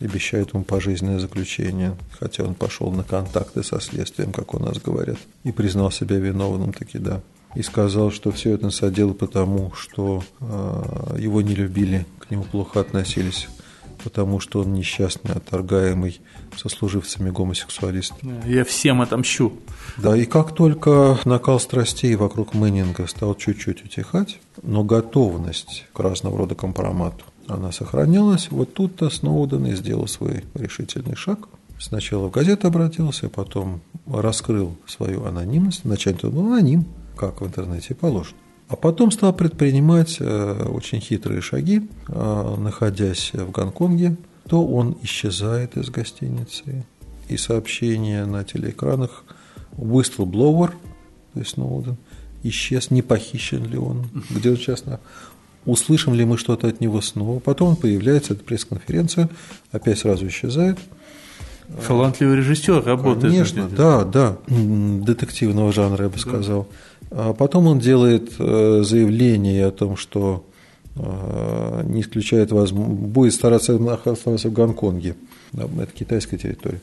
обещают 0.05 0.53
ему 0.53 0.63
пожизненное 0.63 1.19
заключение, 1.19 1.97
хотя 2.19 2.43
он 2.43 2.53
пошел 2.53 2.91
на 2.91 3.03
контакты 3.03 3.63
со 3.63 3.79
следствием, 3.79 4.31
как 4.31 4.53
у 4.53 4.59
нас 4.59 4.77
говорят, 4.77 5.17
и 5.43 5.51
признал 5.51 5.91
себя 5.91 6.17
виновным 6.17 6.73
таки, 6.73 6.99
да. 6.99 7.21
И 7.55 7.63
сказал, 7.63 8.11
что 8.11 8.31
все 8.31 8.51
это 8.51 8.69
содел 8.69 9.13
потому, 9.13 9.71
что 9.73 10.23
э, 10.39 11.17
его 11.19 11.41
не 11.41 11.55
любили, 11.55 12.05
к 12.19 12.29
нему 12.29 12.43
плохо 12.43 12.79
относились, 12.79 13.47
потому 14.03 14.39
что 14.39 14.61
он 14.61 14.73
несчастный, 14.73 15.33
отторгаемый 15.33 16.21
сослуживцами 16.55 17.29
гомосексуалист. 17.29 18.13
Я 18.45 18.63
всем 18.63 19.01
отомщу. 19.01 19.53
Да, 19.97 20.15
и 20.15 20.25
как 20.25 20.53
только 20.53 21.17
накал 21.25 21.59
страстей 21.59 22.15
вокруг 22.15 22.53
Мэннинга 22.53 23.07
стал 23.07 23.33
чуть-чуть 23.35 23.85
утихать, 23.85 24.39
но 24.61 24.83
готовность 24.83 25.85
к 25.93 25.99
разного 25.99 26.37
рода 26.37 26.53
компромату 26.53 27.25
она 27.47 27.71
сохранялась. 27.71 28.49
Вот 28.51 28.73
тут-то 28.73 29.09
Сноуден 29.09 29.65
и 29.65 29.75
сделал 29.75 30.07
свой 30.07 30.43
решительный 30.53 31.15
шаг. 31.15 31.47
Сначала 31.79 32.27
в 32.27 32.31
газету 32.31 32.67
обратился, 32.67 33.29
потом 33.29 33.81
раскрыл 34.07 34.75
свою 34.87 35.25
анонимность. 35.25 35.81
Вначале 35.83 36.17
он 36.23 36.31
был 36.31 36.47
аноним, 36.47 36.85
как 37.15 37.41
в 37.41 37.45
интернете 37.45 37.93
положено. 37.93 38.37
А 38.67 38.75
потом 38.75 39.11
стал 39.11 39.33
предпринимать 39.33 40.17
э, 40.19 40.67
очень 40.67 40.99
хитрые 40.99 41.41
шаги, 41.41 41.87
э, 42.07 42.55
находясь 42.57 43.31
в 43.33 43.51
Гонконге, 43.51 44.17
то 44.47 44.65
он 44.65 44.97
исчезает 45.03 45.77
из 45.77 45.89
гостиницы, 45.89 46.85
и 47.29 47.37
сообщение 47.37 48.25
на 48.25 48.43
телеэкранах 48.43 49.23
whistleblower, 49.77 50.71
то 51.33 51.39
есть 51.39 51.51
Сноуден, 51.51 51.97
исчез, 52.43 52.91
не 52.91 53.01
похищен 53.01 53.65
ли 53.65 53.77
он, 53.77 54.09
где 54.29 54.49
он 54.51 54.57
сейчас 54.57 54.83
услышим 55.67 56.13
ли 56.13 56.25
мы 56.25 56.37
что-то 56.37 56.67
от 56.67 56.81
него 56.81 57.01
снова. 57.01 57.39
Потом 57.39 57.75
появляется 57.75 58.33
эта 58.33 58.43
пресс-конференция, 58.43 59.29
опять 59.71 59.99
сразу 59.99 60.25
исчезает. 60.27 60.79
Талантливый 61.85 62.37
режиссер 62.37 62.83
работает. 62.83 63.33
Конечно, 63.33 63.67
да, 63.67 64.05
да, 64.05 64.37
детективного 64.47 65.73
жанра, 65.73 66.05
я 66.05 66.09
бы 66.09 66.15
да. 66.15 66.21
сказал. 66.21 66.67
А 67.11 67.33
потом 67.33 67.67
он 67.67 67.79
делает 67.79 68.31
э, 68.39 68.83
заявление 68.83 69.65
о 69.65 69.71
том, 69.71 69.97
что 69.97 70.45
э, 70.95 71.81
не 71.85 72.01
исключает 72.01 72.51
возможность, 72.51 73.01
будет 73.01 73.33
стараться 73.33 73.75
оставаться 74.05 74.49
в 74.49 74.53
Гонконге. 74.53 75.15
Это 75.53 75.91
китайская 75.93 76.37
территория. 76.37 76.81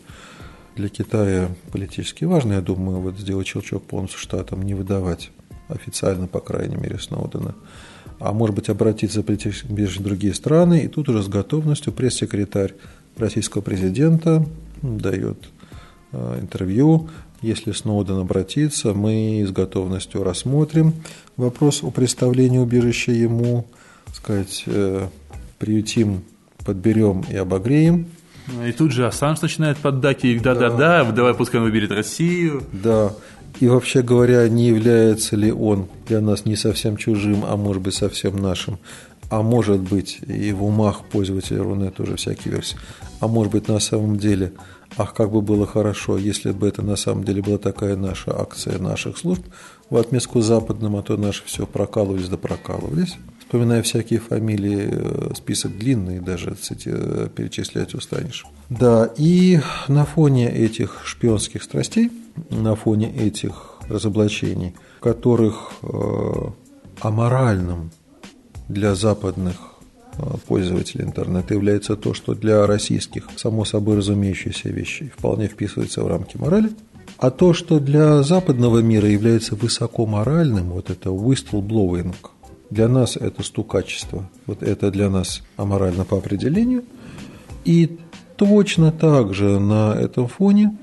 Для 0.77 0.89
Китая 0.89 1.49
политически 1.73 2.25
важно, 2.25 2.55
я 2.55 2.61
думаю, 2.61 2.99
вот 2.99 3.19
сделать 3.19 3.47
щелчок 3.47 3.85
полностью 3.85 4.19
штатам, 4.19 4.63
не 4.63 4.75
выдавать 4.75 5.31
официально, 5.69 6.27
по 6.27 6.41
крайней 6.41 6.77
мере, 6.77 6.99
Сноудена 6.99 7.55
а 8.19 8.33
может 8.33 8.55
быть 8.55 8.69
обратиться 8.69 9.23
в 9.23 10.03
другие 10.03 10.35
страны. 10.35 10.85
И 10.85 10.89
тут 10.89 11.09
уже 11.09 11.23
с 11.23 11.29
готовностью 11.29 11.93
пресс-секретарь 11.93 12.75
российского 13.17 13.63
президента 13.63 14.47
дает 14.83 15.39
э, 16.13 16.39
интервью. 16.41 17.09
Если 17.43 17.73
Сноуден 17.73 18.19
обратится, 18.19 18.95
мы 18.95 19.45
с 19.47 19.51
готовностью 19.51 20.25
рассмотрим 20.25 20.95
вопрос 21.37 21.83
о 21.83 21.91
представлении 21.91 22.59
убежища 22.59 23.13
ему, 23.13 23.67
сказать, 24.13 24.65
э, 24.67 25.09
приютим, 25.59 26.23
подберем 26.65 27.25
и 27.31 27.37
обогреем. 27.37 28.07
И 28.67 28.73
тут 28.73 28.93
же 28.93 29.07
Ассанж 29.07 29.41
начинает 29.41 29.79
поддать 29.79 30.25
ей, 30.25 30.39
да-да-да, 30.39 31.05
давай 31.05 31.35
пускай 31.35 31.61
он 31.61 31.67
выберет 31.67 31.91
Россию. 31.91 32.63
Да, 32.73 33.13
и 33.61 33.69
вообще 33.69 34.03
говоря, 34.03 34.49
не 34.49 34.67
является 34.67 35.37
ли 35.37 35.53
он 35.53 35.89
для 36.07 36.21
нас 36.21 36.45
не 36.45 36.57
совсем 36.57 36.97
чужим, 36.97 37.45
а 37.47 37.57
может 37.57 37.83
быть 37.83 37.95
совсем 37.95 38.37
нашим, 38.37 38.79
а 39.31 39.43
может 39.43 39.81
быть 39.81 40.19
и 40.27 40.53
в 40.53 40.65
умах 40.65 41.05
пользователя 41.05 41.63
Рунет 41.63 42.01
уже 42.01 42.17
всякие 42.17 42.55
версии, 42.55 42.77
а 43.21 43.29
может 43.29 43.53
быть 43.53 43.69
на 43.69 43.79
самом 43.79 44.19
деле, 44.19 44.53
ах, 44.97 45.15
как 45.15 45.31
бы 45.31 45.41
было 45.41 45.67
хорошо, 45.67 46.19
если 46.19 46.51
бы 46.51 46.69
это 46.69 46.83
на 46.83 46.97
самом 46.97 47.25
деле 47.25 47.43
была 47.43 47.59
такая 47.59 47.97
наша 47.97 48.39
акция 48.39 48.79
наших 48.79 49.19
служб 49.19 49.45
в 49.89 49.97
отместку 49.97 50.41
западным, 50.41 50.97
а 50.97 51.03
то 51.03 51.17
наши 51.17 51.45
все 51.45 51.67
прокалывались 51.67 52.29
да 52.29 52.37
прокалывались. 52.37 53.17
Вспоминая 53.55 53.83
всякие 53.83 54.19
фамилии, 54.19 54.89
э, 54.91 55.31
список 55.37 55.79
длинный, 55.79 56.19
даже 56.19 56.57
кстати, 56.61 56.91
э, 56.93 57.29
перечислять 57.35 57.95
устанешь. 57.95 58.45
Да, 58.69 59.09
и 59.17 59.61
на 59.87 60.05
фоне 60.05 60.51
этих 60.51 61.03
шпионских 61.05 61.63
страстей– 61.63 62.11
на 62.51 62.75
фоне 62.75 63.13
этих 63.13 63.79
разоблачений, 63.89 64.75
которых 65.01 65.73
э, 65.83 65.87
аморальным 67.01 67.91
для 68.69 68.95
западных 68.95 69.57
э, 70.17 70.23
пользователей 70.47 71.05
интернета 71.05 71.55
является 71.55 71.97
то, 71.97 72.15
что 72.15 72.35
для 72.35 72.67
российских 72.67 73.29
само 73.37 73.65
собой 73.65 73.99
разумеющиеся 73.99 74.69
вещи 74.69 75.13
вполне 75.17 75.49
вписывается 75.49 76.03
в 76.03 76.09
рамки 76.09 76.37
морали, 76.37 76.71
а 77.19 77.31
то, 77.31 77.53
что 77.53 77.79
для 77.79 78.23
западного 78.23 78.79
мира 78.79 79.09
является 79.09 79.55
высоко 79.55 80.07
моральным, 80.07 80.71
вот 80.71 80.91
это 80.91 81.11
whistleblowing, 81.11 82.15
для 82.71 82.89
нас 82.89 83.17
это 83.17 83.43
стукачество, 83.43 84.29
вот 84.47 84.63
это 84.63 84.91
для 84.91 85.11
нас 85.11 85.43
аморально 85.57 86.05
по 86.05 86.19
определению. 86.19 86.85
И 87.65 87.99
точно 88.37 88.93
так 88.93 89.35
же 89.35 89.59
на 89.59 89.95
этом 89.95 90.29
фоне 90.29 90.77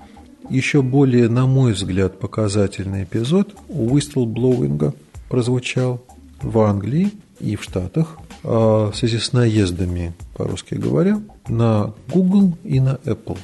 еще 0.49 0.81
более, 0.81 1.29
на 1.29 1.45
мой 1.45 1.73
взгляд, 1.73 2.19
показательный 2.19 3.03
эпизод 3.03 3.55
у 3.69 3.95
whistleblowing 3.95 4.93
прозвучал 5.29 6.01
в 6.41 6.59
Англии 6.59 7.11
и 7.39 7.55
в 7.55 7.63
Штатах 7.63 8.17
а, 8.43 8.91
в 8.91 8.95
связи 8.95 9.17
с 9.19 9.33
наездами, 9.33 10.13
по-русски 10.35 10.75
говоря, 10.75 11.21
на 11.47 11.93
Google 12.11 12.57
и 12.63 12.79
на 12.79 12.99
Apple. 13.05 13.37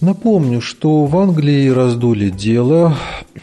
Напомню, 0.00 0.60
что 0.60 1.06
в 1.06 1.16
Англии 1.16 1.68
раздули 1.68 2.30
дело, 2.30 2.96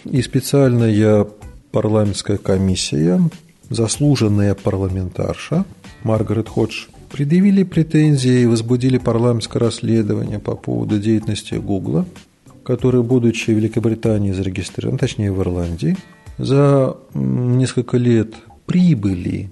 и 0.03 0.21
специальная 0.21 1.27
парламентская 1.71 2.38
комиссия, 2.38 3.21
заслуженная 3.69 4.55
парламентарша 4.55 5.65
Маргарет 6.03 6.49
Ходж, 6.49 6.88
предъявили 7.11 7.63
претензии 7.63 8.41
и 8.41 8.45
возбудили 8.45 8.97
парламентское 8.97 9.59
расследование 9.59 10.39
по 10.39 10.55
поводу 10.55 10.99
деятельности 10.99 11.55
Гугла 11.55 12.05
который, 12.69 13.01
будучи 13.01 13.49
в 13.49 13.55
Великобритании 13.55 14.31
зарегистрирован, 14.31 14.99
точнее 14.99 15.31
в 15.31 15.41
Ирландии, 15.41 15.97
за 16.38 16.97
несколько 17.15 17.97
лет 17.97 18.35
прибыли, 18.67 19.51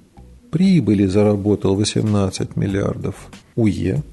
прибыли 0.52 1.08
заработал 1.08 1.76
18 1.76 2.56
миллиардов 2.56 3.16
УЕ, 3.56 4.04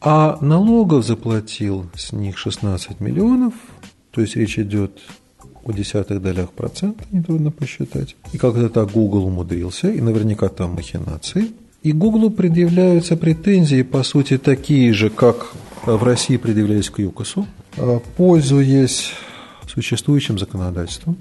а 0.00 0.38
налогов 0.40 1.04
заплатил 1.04 1.86
с 1.96 2.12
них 2.12 2.38
16 2.38 3.00
миллионов, 3.00 3.54
то 4.12 4.20
есть 4.20 4.36
речь 4.36 4.60
идет 4.60 5.00
о 5.64 5.72
десятых 5.72 6.22
долях 6.22 6.50
процента, 6.50 7.04
нетрудно 7.12 7.50
посчитать. 7.50 8.16
И 8.32 8.38
как-то 8.38 8.68
так 8.68 8.90
Google 8.90 9.26
умудрился, 9.26 9.90
и 9.90 10.00
наверняка 10.00 10.48
там 10.48 10.74
махинации. 10.74 11.50
И 11.82 11.92
Google 11.92 12.30
предъявляются 12.30 13.16
претензии, 13.16 13.82
по 13.82 14.02
сути, 14.02 14.38
такие 14.38 14.92
же, 14.92 15.10
как 15.10 15.52
в 15.84 16.02
России 16.02 16.36
предъявлялись 16.36 16.90
к 16.90 17.00
ЮКОСу, 17.00 17.46
Э, 17.76 18.00
пользуясь 18.16 19.12
существующим 19.66 20.38
законодательством, 20.38 21.16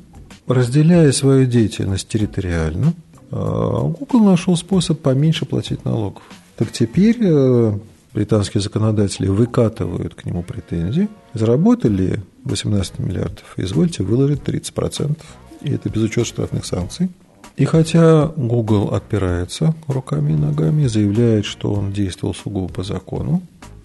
разделяя 0.48 1.12
свою 1.14 1.46
деятельность 1.46 2.10
территориально, 2.10 2.94
а, 3.32 3.84
Google 3.84 4.26
нашел 4.26 4.58
способ 4.58 5.00
поменьше 5.00 5.46
платить 5.46 5.86
налогов. 5.86 6.24
Так 6.58 6.72
теперь 6.74 7.18
э, 7.22 7.80
британские 8.14 8.62
законодатели 8.62 9.28
выкатывают 9.28 10.16
к 10.16 10.26
нему 10.26 10.44
претензии. 10.44 11.08
Заработали 11.34 12.22
18 12.44 13.00
миллиардов, 13.00 13.54
извольте 13.58 14.04
выложить 14.04 14.42
30%. 14.42 15.18
И 15.62 15.72
это 15.72 15.90
без 15.90 16.02
учета 16.04 16.26
штрафных 16.26 16.66
санкций. 16.66 17.10
И 17.58 17.66
хотя 17.66 18.28
Google 18.36 18.94
отпирается 18.94 19.76
руками 19.88 20.34
и 20.34 20.36
ногами, 20.36 20.88
заявляет, 20.88 21.46
что 21.46 21.74
он 21.74 21.92
действовал 21.92 22.34
сугубо 22.34 22.68
по 22.68 22.84
закону, 22.84 23.42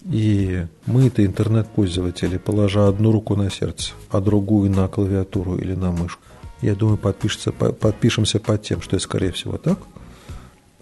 и 0.09 0.65
мы-то 0.85 1.25
интернет-пользователи, 1.25 2.37
положа 2.37 2.87
одну 2.87 3.11
руку 3.11 3.35
на 3.35 3.51
сердце, 3.51 3.91
а 4.09 4.21
другую 4.21 4.71
на 4.71 4.87
клавиатуру 4.87 5.57
или 5.57 5.75
на 5.75 5.91
мышку, 5.91 6.21
я 6.61 6.75
думаю, 6.75 6.97
подпишемся, 6.97 7.51
подпишемся 7.51 8.39
под 8.39 8.63
тем, 8.63 8.81
что 8.81 8.95
это, 8.95 9.03
скорее 9.03 9.31
всего, 9.31 9.57
так, 9.57 9.79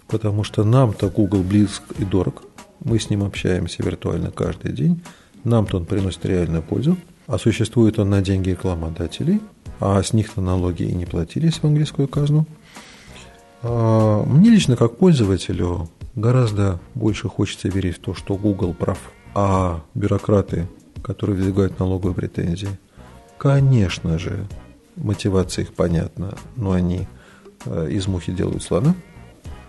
потому 0.06 0.44
что 0.44 0.64
нам-то 0.64 1.10
Google 1.10 1.42
близок 1.42 1.82
и 1.98 2.04
дорог, 2.04 2.44
мы 2.84 2.98
с 2.98 3.10
ним 3.10 3.24
общаемся 3.24 3.82
виртуально 3.82 4.30
каждый 4.30 4.72
день, 4.72 5.02
нам-то 5.44 5.76
он 5.76 5.84
приносит 5.84 6.24
реальную 6.26 6.62
пользу, 6.62 6.96
а 7.26 7.38
существует 7.38 7.98
он 7.98 8.10
на 8.10 8.22
деньги 8.22 8.50
рекламодателей, 8.50 9.40
а 9.80 10.02
с 10.02 10.12
них-то 10.12 10.40
налоги 10.40 10.84
и 10.84 10.94
не 10.94 11.06
платились 11.06 11.54
в 11.54 11.64
английскую 11.64 12.08
казну. 12.08 12.46
А, 13.62 14.24
мне 14.24 14.50
лично, 14.50 14.76
как 14.76 14.96
пользователю, 14.96 15.88
гораздо 16.14 16.80
больше 16.94 17.28
хочется 17.28 17.68
верить 17.68 17.96
в 17.96 18.00
то, 18.00 18.14
что 18.14 18.36
Google 18.36 18.74
прав, 18.74 18.98
а 19.34 19.82
бюрократы, 19.94 20.68
которые 21.02 21.36
выдвигают 21.36 21.78
налоговые 21.78 22.14
претензии, 22.14 22.70
конечно 23.38 24.18
же, 24.18 24.46
мотивация 24.96 25.62
их 25.62 25.74
понятна, 25.74 26.36
но 26.56 26.72
они 26.72 27.06
э, 27.64 27.88
из 27.90 28.06
мухи 28.06 28.32
делают 28.32 28.62
слона. 28.62 28.94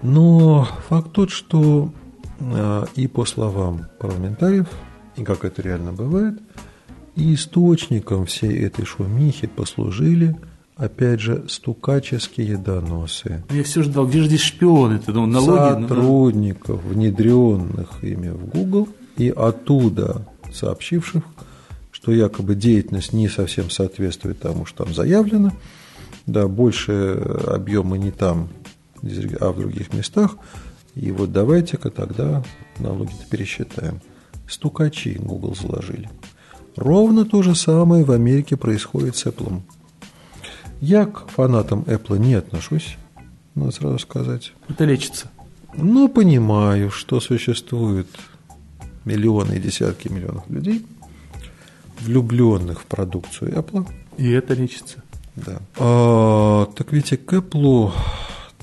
Но 0.01 0.67
факт 0.89 1.11
тот, 1.11 1.31
что 1.31 1.91
и 2.95 3.07
по 3.07 3.25
словам 3.25 3.87
парламентариев, 3.99 4.67
и 5.15 5.23
как 5.23 5.45
это 5.45 5.61
реально 5.61 5.93
бывает, 5.93 6.39
и 7.15 7.33
источником 7.33 8.25
всей 8.25 8.59
этой 8.59 8.85
шумихи 8.85 9.47
послужили– 9.47 10.35
опять 10.77 11.19
же, 11.19 11.45
стукаческие 11.49 12.57
доносы. 12.57 13.43
Я 13.49 13.63
все 13.63 13.81
ждал, 13.81 14.07
где 14.07 14.19
же 14.19 14.27
здесь 14.27 14.41
шпионы? 14.41 14.99
Ты 14.99 15.11
думал, 15.11 15.27
налоги? 15.27 15.81
Сотрудников, 15.81 16.83
внедренных 16.83 18.03
ими 18.03 18.29
в 18.29 18.45
Google, 18.45 18.87
и 19.17 19.29
оттуда 19.29 20.27
сообщивших, 20.53 21.23
что 21.91 22.11
якобы 22.11 22.55
деятельность 22.55 23.11
не 23.11 23.27
совсем 23.27 23.69
соответствует 23.69 24.39
тому, 24.39 24.65
что 24.65 24.85
там 24.85 24.93
заявлено, 24.93 25.51
да, 26.27 26.47
больше 26.47 27.19
объема 27.47 27.97
не 27.97 28.11
там, 28.11 28.49
а 29.39 29.51
в 29.51 29.59
других 29.59 29.93
местах, 29.93 30.37
и 30.97 31.11
вот 31.11 31.31
давайте-ка 31.31 31.89
тогда 31.89 32.43
налоги-то 32.79 33.25
пересчитаем. 33.29 34.01
Стукачи 34.47 35.17
Google 35.19 35.55
заложили. 35.55 36.09
Ровно 36.75 37.25
то 37.25 37.41
же 37.41 37.55
самое 37.55 38.03
в 38.03 38.11
Америке 38.11 38.55
происходит 38.55 39.15
с 39.15 39.25
Apple. 39.25 39.61
Я 40.79 41.05
к 41.05 41.27
фанатам 41.29 41.81
Apple 41.81 42.19
не 42.19 42.35
отношусь, 42.35 42.97
надо 43.55 43.71
сразу 43.71 43.99
сказать. 43.99 44.53
Это 44.69 44.85
лечится. 44.85 45.29
Но 45.75 46.07
понимаю, 46.07 46.91
что 46.91 47.19
существует 47.19 48.07
миллионы 49.05 49.53
и 49.53 49.59
десятки 49.59 50.07
миллионов 50.07 50.49
людей, 50.49 50.85
влюбленных 52.01 52.81
в 52.81 52.85
продукцию 52.85 53.53
Apple. 53.53 53.87
И 54.17 54.29
это 54.31 54.53
лечится. 54.53 55.03
Да. 55.35 55.59
А, 55.77 56.65
так 56.75 56.91
ведь 56.91 57.11
и 57.13 57.17
к 57.17 57.33
Apple 57.33 57.91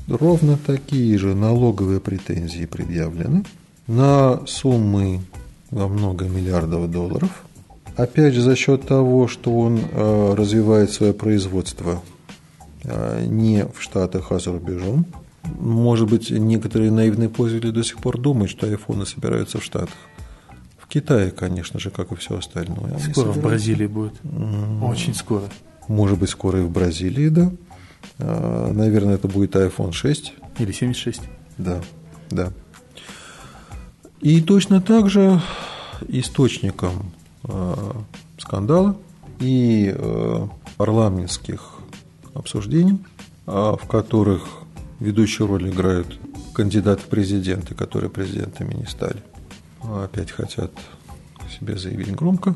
ровно 0.09 0.57
такие 0.57 1.17
же 1.19 1.35
налоговые 1.35 2.01
претензии 2.01 2.67
предъявлены 2.67 3.45
на 3.87 4.47
суммы 4.47 5.21
во 5.71 5.89
много 5.89 6.27
миллиардов 6.27 6.91
долларов– 6.91 7.45
Опять 7.97 8.35
же, 8.35 8.41
за 8.41 8.57
счет 8.57 8.87
того, 8.87 9.29
что 9.29 9.57
он 9.57 9.79
э, 9.79 10.35
развивает 10.35 10.91
свое 10.91 11.13
производство 11.13 12.03
э, 12.83 13.25
не 13.27 13.67
в 13.67 13.81
Штатах, 13.81 14.33
а 14.33 14.41
за 14.41 14.51
рубежом. 14.51 15.07
Может 15.61 16.11
быть, 16.11 16.31
некоторые 16.31 16.91
наивные 16.91 17.29
пользователи 17.29 17.71
до 17.71 17.85
сих 17.85 17.99
пор 17.99 18.19
думают, 18.19 18.51
что 18.51 18.67
айфоны 18.67 19.07
собираются 19.07 19.59
в 19.59 19.65
Штатах. 19.65 19.95
В 20.77 20.89
Китае, 20.89 21.31
конечно 21.31 21.79
же, 21.79 21.91
как 21.91 22.11
и 22.11 22.17
все 22.17 22.39
остальное. 22.39 22.99
Скоро 22.99 23.29
в 23.29 23.41
Бразилии 23.41 23.87
будет. 23.87 24.15
Mm-hmm. 24.25 24.91
Очень 24.91 25.15
скоро. 25.15 25.45
Может 25.87 26.19
быть, 26.19 26.31
скоро 26.31 26.61
и 26.61 26.63
в 26.63 26.71
Бразилии, 26.71 27.29
да. 27.29 27.53
А, 28.19 28.73
наверное, 28.73 29.15
это 29.15 29.29
будет 29.29 29.55
iPhone 29.57 29.93
6. 29.93 30.35
Или 30.59 30.73
76. 30.73 31.23
Да, 31.59 31.81
да. 32.31 32.53
И 34.21 34.41
точно 34.41 34.81
так 34.81 35.11
же 35.11 35.41
источником 36.09 37.13
Э, 37.47 37.93
скандала 38.39 38.97
и 39.39 39.95
э, 39.95 40.49
парламентских 40.77 41.75
обсуждений, 42.33 42.99
а, 43.47 43.77
в 43.77 43.87
которых 43.87 44.43
ведущую 44.99 45.47
роль 45.49 45.69
играют 45.69 46.19
кандидаты 46.55 47.03
в 47.03 47.07
президенты, 47.07 47.75
которые 47.75 48.11
президентами 48.11 48.75
не 48.75 48.87
стали. 48.87 49.23
Опять 49.83 50.31
хотят 50.31 50.73
себе 51.59 51.77
заявить 51.77 52.13
громко. 52.13 52.55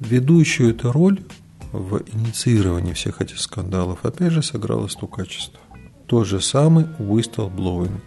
Ведущую 0.00 0.70
эту 0.70 0.90
роль 0.90 1.20
в 1.72 2.02
инициировании 2.14 2.92
всех 2.92 3.20
этих 3.20 3.40
скандалов 3.40 4.04
опять 4.04 4.32
же 4.32 4.42
сыграло 4.42 4.88
стукачество. 4.88 5.60
Тот 6.06 6.26
же 6.26 6.40
самый 6.40 6.86
whistleblowing. 6.98 8.00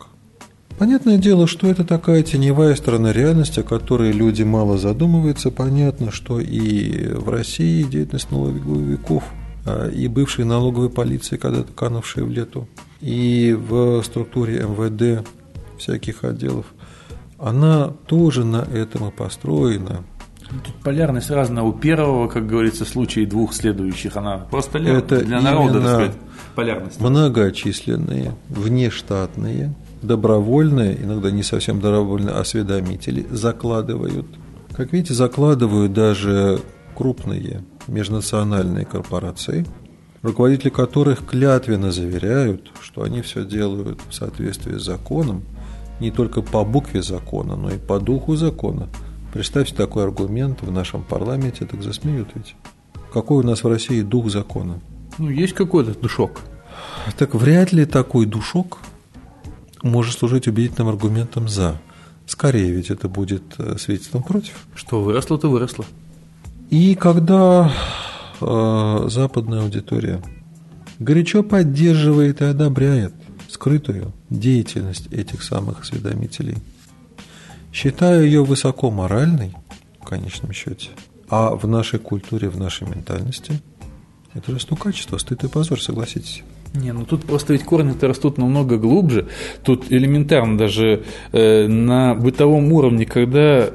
Понятное 0.80 1.18
дело, 1.18 1.46
что 1.46 1.68
это 1.68 1.84
такая 1.84 2.24
теневая 2.24 2.74
сторона 2.76 3.14
реальности, 3.14 3.60
о 3.60 3.64
которой 3.64 4.12
люди 4.12 4.42
мало 4.42 4.80
задумываются. 4.80 5.52
Понятно, 5.52 6.12
что 6.12 6.40
и 6.40 7.14
в 7.14 7.30
России 7.30 7.84
деятельность 7.84 8.32
налоговиков, 8.32 9.24
а, 9.66 9.90
и 9.90 10.08
бывшей 10.08 10.46
налоговой 10.46 10.90
полиции, 10.90 11.38
когда-то 11.38 11.72
канувшие 11.74 12.26
в 12.26 12.32
лету, 12.32 12.68
и 13.00 13.56
в 13.56 14.02
структуре 14.02 14.64
МВД 14.64 15.28
всяких 15.78 16.24
отделов, 16.24 16.66
она 17.38 17.90
тоже 18.08 18.44
на 18.44 18.62
этом 18.62 19.08
и 19.08 19.12
построена. 19.12 20.04
Тут 20.52 20.76
полярность 20.84 21.30
разная. 21.30 21.64
У 21.64 21.72
первого, 21.72 22.28
как 22.28 22.46
говорится, 22.46 22.84
случая 22.84 23.26
двух 23.26 23.54
следующих, 23.54 24.18
она 24.18 24.40
просто 24.50 24.80
это 24.80 25.24
для 25.24 25.42
народа, 25.42 25.82
так 25.82 25.90
сказать, 25.90 26.12
полярность. 26.56 27.00
Многочисленные, 27.00 28.34
внештатные, 28.50 29.74
добровольные, 30.02 31.02
иногда 31.02 31.32
не 31.32 31.44
совсем 31.44 31.80
добровольные 31.80 32.36
осведомители 32.36 33.26
закладывают. 33.30 34.26
Как 34.76 34.92
видите, 34.92 35.14
закладывают 35.14 35.94
даже 35.94 36.60
крупные 36.96 37.64
межнациональные 37.88 38.86
корпорации, 38.86 39.66
руководители 40.22 40.70
которых 40.70 41.26
клятвенно 41.26 41.92
заверяют, 41.92 42.72
что 42.82 43.04
они 43.04 43.22
все 43.22 43.46
делают 43.46 44.00
в 44.10 44.14
соответствии 44.14 44.78
с 44.78 44.84
законом, 44.84 45.44
не 46.00 46.12
только 46.12 46.42
по 46.42 46.64
букве 46.64 47.02
закона, 47.02 47.56
но 47.56 47.70
и 47.72 47.78
по 47.78 48.00
духу 48.00 48.36
закона. 48.36 48.90
Представьте 49.34 49.76
такой 49.76 50.04
аргумент 50.04 50.62
в 50.62 50.72
нашем 50.72 51.04
парламенте, 51.04 51.66
так 51.66 51.82
засмеют 51.82 52.30
ведь. 52.36 52.56
Какой 53.14 53.44
у 53.44 53.48
нас 53.48 53.64
в 53.64 53.68
России 53.68 54.02
дух 54.02 54.30
закона? 54.30 54.82
Ну, 55.18 55.30
есть 55.30 55.54
какой-то 55.54 55.98
душок. 56.00 56.42
Так 57.18 57.36
вряд 57.36 57.72
ли 57.72 57.86
такой 57.86 58.26
душок 58.26 58.80
может 59.84 60.18
служить 60.18 60.48
убедительным 60.48 60.90
аргументом 60.90 61.48
«за». 61.48 61.80
Скорее 62.26 62.72
ведь 62.72 62.90
это 62.90 63.10
будет 63.10 63.44
э, 63.58 63.78
свидетельством 63.78 64.24
против. 64.24 64.54
Что 64.74 65.02
выросло, 65.02 65.38
то 65.38 65.50
выросло. 65.50 65.86
И 66.70 66.96
когда 66.96 67.74
э, 68.40 69.08
западная 69.10 69.62
аудитория 69.62 70.22
горячо 71.00 71.44
поддерживает 71.44 72.42
и 72.42 72.46
одобряет 72.46 73.14
скрытую 73.50 74.14
деятельность 74.30 75.08
этих 75.12 75.44
самых 75.44 75.82
осведомителей, 75.82 76.58
считая 77.72 78.24
ее 78.24 78.44
высоко 78.44 78.92
моральной, 78.92 79.54
в 80.00 80.06
конечном 80.06 80.54
счете, 80.54 80.90
а 81.30 81.56
в 81.56 81.68
нашей 81.68 82.00
культуре, 82.00 82.50
в 82.50 82.60
нашей 82.60 82.88
ментальности, 82.88 83.62
это 84.34 84.58
же 84.58 84.66
качество, 84.76 85.18
стыд 85.18 85.44
и 85.44 85.48
позор, 85.48 85.82
согласитесь. 85.82 86.44
Не, 86.74 86.94
ну 86.94 87.06
тут 87.06 87.26
просто 87.26 87.54
ведь 87.54 87.64
корни-то 87.64 88.08
растут 88.08 88.38
намного 88.38 88.78
глубже. 88.78 89.28
Тут 89.64 89.92
элементарно 89.92 90.58
даже 90.58 91.04
э, 91.34 91.68
на 91.68 92.16
бытовом 92.16 92.72
уровне, 92.72 93.06
когда 93.06 93.72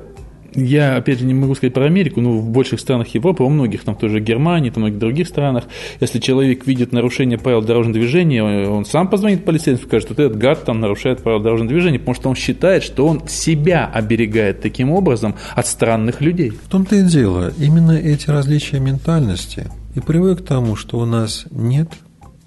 я, 0.57 0.97
опять 0.97 1.21
же, 1.21 1.27
не 1.27 1.35
могу 1.35 1.55
сказать 1.55 1.75
про 1.75 1.87
Америку, 1.87 2.21
но 2.21 2.39
в 2.39 2.49
больших 2.49 2.81
странах 2.81 3.09
Европы, 3.09 3.43
во 3.43 3.49
многих, 3.49 3.85
там 3.85 3.95
тоже 3.95 4.21
Германии, 4.21 4.71
там 4.71 4.83
многих 4.83 4.99
других 4.99 5.29
странах, 5.29 5.65
если 6.01 6.19
человек 6.19 6.67
видит 6.67 6.93
нарушение 6.93 7.39
правил 7.39 7.63
дорожного 7.63 7.99
движения, 7.99 8.43
он 8.43 8.85
сам 8.85 9.09
позвонит 9.09 9.45
полицейскому, 9.45 9.89
скажет, 9.89 10.11
что 10.11 10.23
этот 10.23 10.39
гад 10.39 10.65
там 10.65 10.81
нарушает 10.81 11.23
правила 11.23 11.43
дорожного 11.43 11.71
движения, 11.71 11.99
потому 11.99 12.15
что 12.15 12.29
он 12.31 12.35
считает, 12.35 12.83
что 12.83 13.07
он 13.07 13.27
себя 13.29 13.91
оберегает 13.93 14.61
таким 14.61 14.91
образом 14.91 15.35
от 15.55 15.67
странных 15.67 16.21
людей. 16.21 16.51
В 16.51 16.69
том-то 16.69 16.97
и 16.97 17.03
дело, 17.03 17.53
именно 17.59 17.93
эти 17.93 18.31
различия 18.31 18.81
ментальности 18.81 19.71
и 19.95 20.01
привык 20.01 20.43
к 20.43 20.47
тому, 20.47 20.77
что 20.77 20.99
у 20.99 21.05
нас 21.05 21.47
нет 21.51 21.89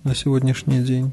на 0.04 0.15
сегодняшний 0.15 0.80
день 0.80 1.12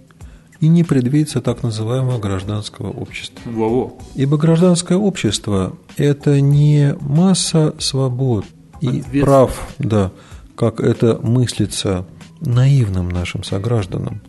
и 0.61 0.69
не 0.69 0.85
предвидится 0.85 1.41
так 1.41 1.63
называемого 1.63 2.19
гражданского 2.19 2.91
общества. 2.91 3.43
Во-во. 3.51 3.99
Ибо 4.15 4.37
гражданское 4.37 4.97
общество– 4.97 5.77
это 5.97 6.41
не 6.41 6.95
масса 7.01 7.75
свобод 7.79 8.45
и 8.81 9.03
прав, 9.21 9.75
да, 9.79 10.13
как 10.55 10.81
это 10.81 11.19
мыслится 11.23 12.07
наивным 12.41 13.09
нашим 13.09 13.45
согражданам, 13.45 14.21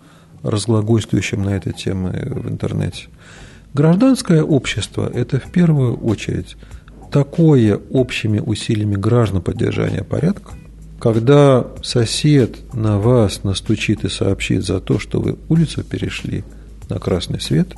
разглагольствующим 0.43 1.43
на 1.43 1.49
этой 1.49 1.73
теме 1.73 2.11
в 2.31 2.49
интернете. 2.49 3.07
Гражданское 3.73 4.43
общество– 4.43 5.09
это 5.13 5.39
в 5.39 5.51
первую 5.51 5.97
очередь 5.97 6.55
такое 7.11 7.79
общими 7.91 8.39
усилиями 8.39 8.95
граждан 8.95 9.41
поддержания 9.41 10.03
порядка, 10.03 10.53
когда 10.99 11.67
сосед 11.83 12.73
на 12.73 12.99
вас 12.99 13.43
настучит 13.43 14.03
и 14.03 14.09
сообщит 14.09 14.65
за 14.65 14.79
то, 14.79 14.99
что 14.99 15.19
вы 15.19 15.37
улицу 15.49 15.83
перешли 15.83 16.43
на 16.89 16.99
красный 16.99 17.39
свет, 17.39 17.73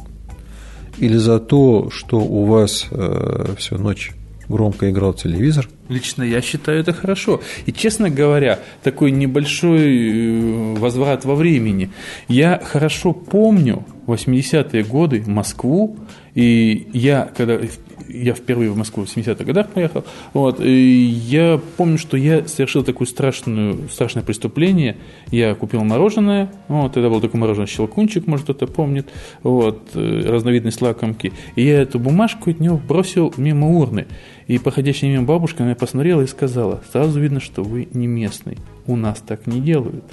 или 0.97 1.17
за 1.17 1.39
то, 1.39 1.89
что 1.91 2.19
у 2.19 2.45
вас 2.45 2.87
э, 2.91 3.53
всю 3.57 3.77
ночь 3.77 4.11
громко 4.49 4.89
играл 4.89 5.13
телевизор. 5.13 5.69
Лично 5.87 6.23
я 6.23 6.41
считаю 6.41 6.79
это 6.79 6.91
хорошо. 6.91 7.41
И, 7.65 7.71
честно 7.71 8.09
говоря, 8.09 8.59
такой 8.83 9.11
небольшой 9.11 10.73
э, 10.73 10.75
возврат 10.77 11.23
во 11.23 11.35
времени. 11.35 11.91
Я 12.27 12.59
хорошо 12.63 13.13
помню 13.13 13.85
80-е 14.07 14.83
годы 14.83 15.23
Москву, 15.25 15.97
и 16.39 16.87
я, 16.93 17.29
когда 17.35 17.59
я 18.07 18.33
впервые 18.33 18.71
в 18.71 18.77
Москву 18.77 19.03
в 19.03 19.13
70-х 19.13 19.43
годах 19.43 19.67
поехал, 19.71 20.05
вот, 20.31 20.61
я 20.61 21.59
помню, 21.75 21.97
что 21.97 22.15
я 22.15 22.47
совершил 22.47 22.85
такое 22.85 23.05
страшное, 23.09 23.75
страшное 23.91 24.23
преступление. 24.23 24.95
Я 25.31 25.53
купил 25.53 25.83
мороженое, 25.83 26.49
вот, 26.69 26.93
тогда 26.93 27.09
был 27.09 27.19
такой 27.19 27.41
мороженое 27.41 27.67
щелкунчик, 27.67 28.25
может 28.25 28.45
кто-то 28.45 28.67
помнит, 28.67 29.09
вот, 29.43 29.89
э, 29.95 30.21
разновидность 30.25 30.81
лакомки, 30.81 31.33
и 31.57 31.63
я 31.63 31.81
эту 31.81 31.99
бумажку 31.99 32.51
от 32.51 32.61
него 32.61 32.77
бросил 32.77 33.33
мимо 33.35 33.67
урны. 33.67 34.07
И 34.49 34.57
проходящая 34.57 35.11
мимо 35.11 35.25
бабушка 35.25 35.61
меня 35.61 35.75
посмотрела 35.75 36.23
и 36.23 36.27
сказала, 36.27 36.81
сразу 36.91 37.19
видно, 37.19 37.39
что 37.39 37.61
вы 37.61 37.87
не 37.93 38.07
местный 38.07 38.57
у 38.89 38.95
нас 38.95 39.23
так 39.25 39.47
не 39.47 39.61
делают. 39.61 40.03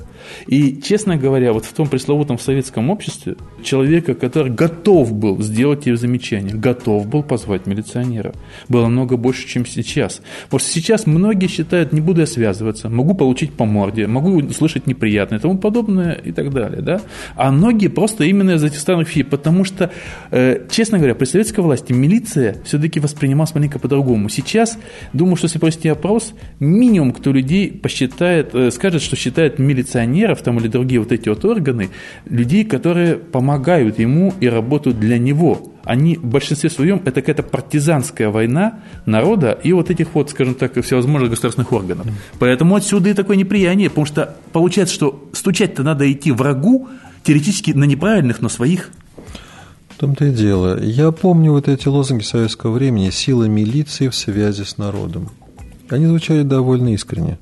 И, 0.46 0.81
честно 0.83 1.16
говоря, 1.16 1.53
вот 1.53 1.64
в 1.64 1.72
том 1.72 1.88
пресловутом 1.88 2.38
советском 2.38 2.90
обществе 2.90 3.37
человека, 3.62 4.14
который 4.14 4.53
готов 4.53 5.12
был 5.12 5.40
сделать 5.42 5.87
ей 5.87 5.96
замечание, 5.96 6.55
готов 6.55 7.07
был 7.07 7.22
позвать 7.22 7.66
милиционера, 7.66 8.35
было 8.68 8.83
намного 8.83 9.16
больше, 9.16 9.49
чем 9.49 9.64
сейчас. 9.64 10.20
Что 10.49 10.59
сейчас 10.59 11.07
многие 11.07 11.49
считают, 11.49 11.92
не 11.92 12.01
буду 12.01 12.20
я 12.20 12.27
связываться, 12.27 12.88
могу 12.88 13.14
получить 13.14 13.53
по 13.53 13.64
морде, 13.64 14.07
могу 14.07 14.37
услышать 14.37 14.87
неприятное 14.87 15.38
и 15.38 15.42
тому 15.42 15.59
подобное 15.59 16.12
и 16.12 16.33
так 16.33 16.53
далее. 16.53 16.83
Да? 16.83 17.01
А 17.35 17.51
многие 17.51 17.88
просто 17.88 18.25
именно 18.25 18.53
из 18.53 18.64
этих 18.64 18.79
странных 18.79 19.09
фи, 19.09 19.22
потому 19.22 19.64
что, 19.64 19.90
э, 20.31 20.66
честно 20.70 20.99
говоря, 20.99 21.14
при 21.14 21.25
советской 21.25 21.61
власти 21.61 21.92
милиция 21.92 22.57
все-таки 22.64 23.01
воспринималась 23.01 23.55
маленько 23.55 23.79
по-другому. 23.79 24.26
Сейчас, 24.29 24.79
думаю, 25.12 25.37
что 25.37 25.47
если 25.47 25.59
провести 25.59 25.89
опрос, 25.89 26.35
минимум, 26.61 27.12
кто 27.12 27.33
людей 27.33 27.71
посчитает 27.71 28.55
э, 28.55 28.71
скажет, 28.71 29.03
что 29.03 29.17
считает 29.17 29.59
милиционеров 29.59 30.43
там 30.43 30.59
или 30.59 30.69
другие 30.69 31.01
вот 31.01 31.12
эти 31.12 31.29
вот 31.29 31.45
органы 31.45 31.91
людей, 32.27 32.65
которые 32.65 33.17
помогают 33.17 33.99
ему 33.99 34.33
и 34.41 34.49
работают 34.49 34.99
для 34.99 35.19
него. 35.19 35.73
Они 35.85 36.17
в 36.17 36.25
большинстве 36.25 36.69
своем 36.69 36.97
это 37.05 37.21
какая-то 37.21 37.45
партизанская 37.45 38.29
война 38.29 38.81
народа 39.07 39.59
и 39.62 39.73
вот 39.73 39.91
этих 39.91 40.15
вот, 40.15 40.31
скажем 40.31 40.55
так, 40.55 40.83
всевозможных 40.83 41.31
государственных 41.31 41.73
органов. 41.73 42.07
Поэтому 42.39 42.75
отсюда 42.75 43.11
и 43.11 43.15
такое 43.15 43.37
неприятие, 43.37 43.89
потому 43.89 44.07
что 44.07 44.37
получается, 44.53 44.95
что 44.95 45.29
стучать-то 45.33 45.83
надо 45.83 46.11
идти 46.11 46.33
врагу, 46.33 46.89
теоретически 47.23 47.73
на 47.73 47.85
неправильных, 47.85 48.41
но 48.41 48.49
своих. 48.49 48.91
В 49.97 49.99
том-то 49.99 50.27
и 50.27 50.31
дело. 50.31 50.79
Я 50.79 51.11
помню 51.11 51.53
вот 51.53 51.69
эти 51.69 51.89
лозунги 51.89 52.23
советского 52.23 52.73
времени 52.73 53.09
«Сила 53.09 53.45
милиции 53.45 54.09
в 54.09 54.15
связи 54.15 54.63
с 54.63 54.77
народом». 54.77 55.31
Они 55.89 56.05
звучали 56.05 56.43
довольно 56.43 56.93
искренне. 56.93 57.39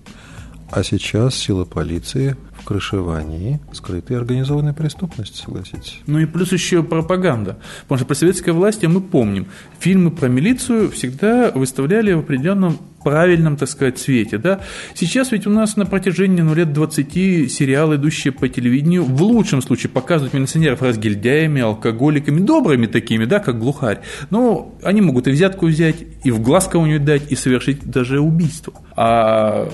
А 0.70 0.84
сейчас 0.84 1.34
сила 1.34 1.64
полиции 1.64 2.36
в 2.52 2.64
крышевании 2.64 3.58
скрытой 3.72 4.18
организованной 4.18 4.72
преступности, 4.72 5.42
согласитесь. 5.42 5.98
Ну 6.06 6.20
и 6.20 6.26
плюс 6.26 6.52
еще 6.52 6.84
пропаганда. 6.84 7.58
Потому 7.82 7.98
что 7.98 8.06
при 8.06 8.14
советской 8.14 8.50
власти 8.50 8.86
мы 8.86 9.00
помним, 9.00 9.48
фильмы 9.80 10.12
про 10.12 10.28
милицию 10.28 10.92
всегда 10.92 11.50
выставляли 11.50 12.12
в 12.12 12.20
определенном 12.20 12.78
правильном, 13.04 13.56
так 13.56 13.68
сказать, 13.68 13.98
цвете. 13.98 14.38
Да? 14.38 14.60
Сейчас 14.94 15.30
ведь 15.30 15.46
у 15.46 15.50
нас 15.50 15.76
на 15.76 15.86
протяжении 15.86 16.42
ну, 16.42 16.54
лет 16.54 16.72
20 16.72 17.52
сериалы, 17.52 17.96
идущие 17.96 18.32
по 18.32 18.48
телевидению, 18.48 19.04
в 19.04 19.22
лучшем 19.22 19.62
случае 19.62 19.90
показывают 19.90 20.34
милиционеров 20.34 20.82
разгильдяями, 20.82 21.62
алкоголиками, 21.62 22.40
добрыми 22.40 22.86
такими, 22.86 23.24
да, 23.24 23.38
как 23.38 23.58
глухарь. 23.58 24.00
Но 24.30 24.74
они 24.82 25.00
могут 25.00 25.28
и 25.28 25.30
взятку 25.30 25.66
взять, 25.66 25.96
и 26.24 26.30
в 26.30 26.40
глаз 26.40 26.66
кого-нибудь 26.66 27.04
дать, 27.04 27.30
и 27.30 27.36
совершить 27.36 27.84
даже 27.84 28.20
убийство. 28.20 28.72
А 28.96 29.68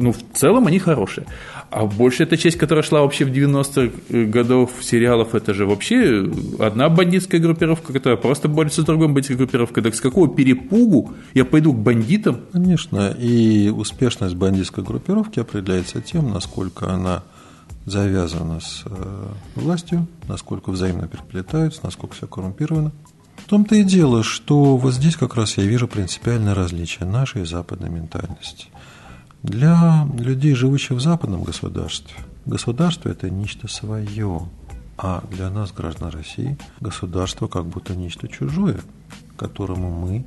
ну, 0.00 0.12
в 0.12 0.18
целом 0.32 0.66
они 0.66 0.78
хорошие. 0.78 1.26
А 1.72 1.86
больше 1.86 2.24
эта 2.24 2.36
часть, 2.36 2.58
которая 2.58 2.82
шла 2.82 3.00
вообще 3.00 3.24
в 3.24 3.32
90-х 3.32 4.26
годов 4.30 4.72
сериалов, 4.82 5.34
это 5.34 5.54
же 5.54 5.64
вообще 5.64 6.30
одна 6.58 6.90
бандитская 6.90 7.40
группировка, 7.40 7.94
которая 7.94 8.18
просто 8.18 8.46
борется 8.48 8.82
с 8.82 8.84
другой 8.84 9.06
бандитской 9.08 9.36
группировкой. 9.36 9.82
Так 9.82 9.94
с 9.94 10.00
какого 10.02 10.28
перепугу 10.28 11.14
я 11.32 11.46
пойду 11.46 11.72
к 11.72 11.78
бандитам? 11.78 12.42
Конечно, 12.52 13.16
и 13.18 13.70
успешность 13.70 14.34
бандитской 14.34 14.84
группировки 14.84 15.40
определяется 15.40 16.02
тем, 16.02 16.30
насколько 16.30 16.92
она 16.92 17.22
завязана 17.86 18.60
с 18.60 18.82
э, 18.84 19.26
властью, 19.54 20.06
насколько 20.28 20.70
взаимно 20.70 21.08
переплетаются, 21.08 21.80
насколько 21.84 22.14
все 22.14 22.26
коррумпировано. 22.26 22.92
В 23.38 23.48
том-то 23.48 23.76
и 23.76 23.82
дело, 23.82 24.22
что 24.22 24.76
вот 24.76 24.92
здесь 24.92 25.16
как 25.16 25.36
раз 25.36 25.56
я 25.56 25.64
вижу 25.64 25.88
принципиальное 25.88 26.54
различие 26.54 27.08
нашей 27.08 27.42
и 27.42 27.46
западной 27.46 27.88
ментальности– 27.88 28.66
для 29.42 30.06
людей, 30.18 30.54
живущих 30.54 30.98
в 30.98 31.00
западном 31.00 31.42
государстве, 31.42 32.14
государство– 32.46 33.08
это 33.10 33.28
нечто 33.30 33.68
свое, 33.68 34.48
а 34.96 35.24
для 35.30 35.50
нас, 35.50 35.72
граждан 35.72 36.10
России, 36.10 36.56
государство 36.80 37.48
как 37.48 37.66
будто 37.66 37.96
нечто 37.96 38.28
чужое, 38.28 38.80
которому 39.36 39.90
мы 39.90 40.24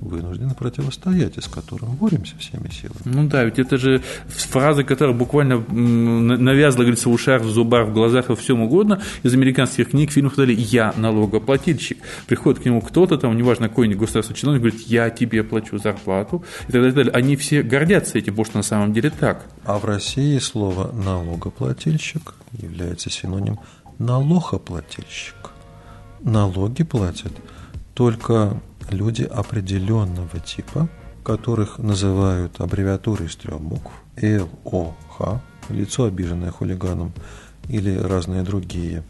вынуждены 0.00 0.54
противостоять, 0.54 1.36
и 1.36 1.40
с 1.40 1.48
которым 1.48 1.90
боремся 1.96 2.36
всеми 2.38 2.68
силами. 2.70 3.00
Ну 3.04 3.28
да, 3.28 3.44
ведь 3.44 3.58
это 3.58 3.76
же 3.78 4.02
фраза, 4.28 4.84
которая 4.84 5.16
буквально 5.16 5.58
навязла, 5.58 6.82
говорится, 6.82 7.08
в 7.08 7.12
ушах, 7.12 7.42
в 7.42 7.48
зубах, 7.48 7.88
в 7.88 7.92
глазах, 7.92 8.28
во 8.28 8.36
всем 8.36 8.62
угодно. 8.62 9.00
Из 9.22 9.34
американских 9.34 9.90
книг, 9.90 10.10
фильмов 10.10 10.32
сказали 10.34 10.54
«я 10.54 10.92
налогоплательщик». 10.96 11.98
Приходит 12.26 12.62
к 12.62 12.64
нему 12.64 12.80
кто-то, 12.80 13.18
там, 13.18 13.36
неважно, 13.36 13.68
какой-нибудь 13.68 14.00
государственный 14.00 14.38
чиновник, 14.38 14.62
говорит 14.62 14.80
«я 14.86 15.10
тебе 15.10 15.42
плачу 15.42 15.78
зарплату» 15.78 16.44
и 16.68 16.72
так 16.72 16.82
далее, 16.82 16.90
и 16.90 16.92
так 16.92 17.04
далее. 17.06 17.12
Они 17.14 17.36
все 17.36 17.62
гордятся 17.62 18.18
этим, 18.18 18.32
потому 18.32 18.44
что 18.44 18.56
на 18.58 18.62
самом 18.62 18.92
деле 18.92 19.10
так. 19.10 19.46
А 19.64 19.78
в 19.78 19.84
России 19.84 20.38
слово 20.38 20.92
«налогоплательщик» 20.92 22.34
является 22.52 23.10
синоним 23.10 23.58
«налогоплательщик». 23.98 25.34
Налоги 26.20 26.82
платят 26.82 27.32
только 27.94 28.60
люди 28.90 29.22
определенного 29.22 30.40
типа, 30.40 30.88
которых 31.24 31.78
называют 31.78 32.60
аббревиатурой 32.60 33.28
из 33.28 33.36
трех 33.36 33.60
букв 33.60 33.90
ЛОХ, 34.20 35.40
лицо, 35.68 36.04
обиженное 36.04 36.50
хулиганом, 36.50 37.12
или 37.68 37.96
разные 37.96 38.42
другие 38.42 39.02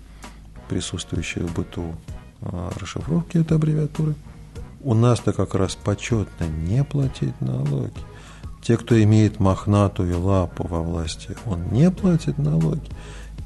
присутствующие 0.68 1.46
в 1.46 1.54
быту 1.54 1.94
а, 2.42 2.70
расшифровки 2.78 3.38
этой 3.38 3.56
аббревиатуры. 3.56 4.14
У 4.82 4.94
нас-то 4.94 5.32
как 5.32 5.54
раз 5.54 5.76
почетно 5.76 6.44
не 6.44 6.84
платить 6.84 7.40
налоги. 7.40 7.92
Те, 8.62 8.76
кто 8.76 9.00
имеет 9.02 9.40
мохнатую 9.40 10.20
лапу 10.20 10.66
во 10.66 10.82
власти, 10.82 11.36
он 11.46 11.68
не 11.70 11.90
платит 11.90 12.38
налоги, 12.38 12.88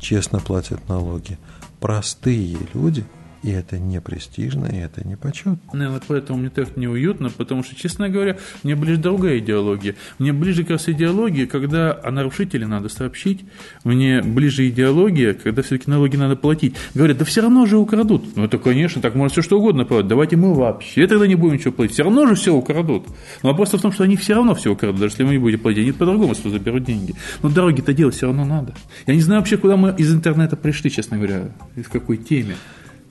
честно 0.01 0.40
платит 0.40 0.88
налоги. 0.88 1.38
Простые 1.81 2.57
люди 2.75 3.05
И 3.42 3.50
это 3.50 3.78
не 3.78 4.00
престижно, 4.00 4.66
и 4.66 4.76
это 4.76 5.07
не 5.07 5.16
почетно. 5.16 5.59
Ну, 5.72 5.90
вот 5.90 6.05
поэтому 6.07 6.38
мне 6.38 6.50
так 6.50 6.76
неуютно, 6.76 7.28
потому 7.28 7.64
что, 7.64 7.74
честно 7.74 8.09
говоря, 8.09 8.38
мне 8.62 8.76
ближе 8.76 9.00
другая 9.00 9.38
идеология. 9.38 9.96
Мне 10.20 10.33
ближе 10.33 10.62
как 10.62 10.72
раз 10.72 10.88
идеология, 10.88 11.46
когда 11.46 11.92
о 11.92 12.12
нарушителе 12.12 12.68
надо 12.68 12.88
сообщить. 12.88 13.44
Мне 13.83 14.22
ближе 14.22 14.68
идеология, 14.68 15.35
когда 15.35 15.62
все-таки 15.62 15.90
налоги 15.90 16.16
надо 16.16 16.37
платить. 16.37 16.76
Говорят, 16.94 17.18
да 17.18 17.24
все 17.24 17.42
равно 17.42 17.66
же 17.66 17.78
украдут. 17.78 18.37
Ну, 18.37 18.44
это, 18.44 18.59
конечно, 18.59 19.02
так 19.02 19.16
можно 19.16 19.33
все 19.33 19.42
что 19.42 19.59
угодно 19.59 19.85
платить. 19.85 20.09
Давайте 20.09 20.37
мы 20.37 20.55
вообще 20.55 21.09
тогда 21.09 21.26
не 21.26 21.35
будем 21.35 21.55
ничего 21.55 21.72
платить. 21.72 21.94
Все 21.94 22.05
равно 22.05 22.28
же 22.28 22.37
все 22.37 22.55
украдут. 22.55 23.09
Но 23.42 23.50
вопрос 23.50 23.72
в 23.72 23.81
том, 23.81 23.90
что 23.90 24.05
они 24.05 24.16
все 24.16 24.35
равно 24.35 24.55
все 24.55 24.70
украдут, 24.70 25.00
даже 25.00 25.14
если 25.14 25.24
мы 25.24 25.33
не 25.33 25.38
будем 25.38 25.59
платить. 25.59 25.83
Они 25.83 25.92
по-другому 25.92 26.35
что 26.37 26.48
заберут 26.48 26.85
деньги. 26.85 27.14
Но 27.42 27.50
дороги-то 27.50 27.92
делать 27.92 28.14
все 28.14 28.26
равно 28.26 28.44
надо. 28.44 28.74
Я 29.07 29.14
не 29.14 29.20
знаю 29.20 29.40
вообще, 29.40 29.57
куда 29.57 29.76
мы 29.76 29.94
из 29.98 30.14
интернета 30.14 30.57
пришли, 30.57 30.90
честно 30.90 31.16
говоря, 31.16 31.48
и 31.74 31.83
в 31.83 31.88
какой 31.88 32.18
теме. 32.18 32.55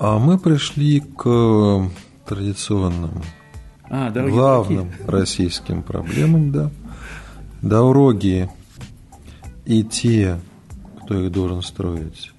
А 0.03 0.17
мы 0.17 0.39
пришли 0.39 0.99
к 0.99 1.91
традиционным, 2.25 3.21
а, 3.87 4.09
главным 4.09 4.89
такие. 4.89 5.07
российским 5.07 5.83
проблемам, 5.83 6.51
да. 6.51 6.71
Дороги 7.61 8.49
и 9.63 9.83
те, 9.83 10.41
кто 11.03 11.23
их 11.23 11.31
должен 11.31 11.61
строить, 11.61 12.31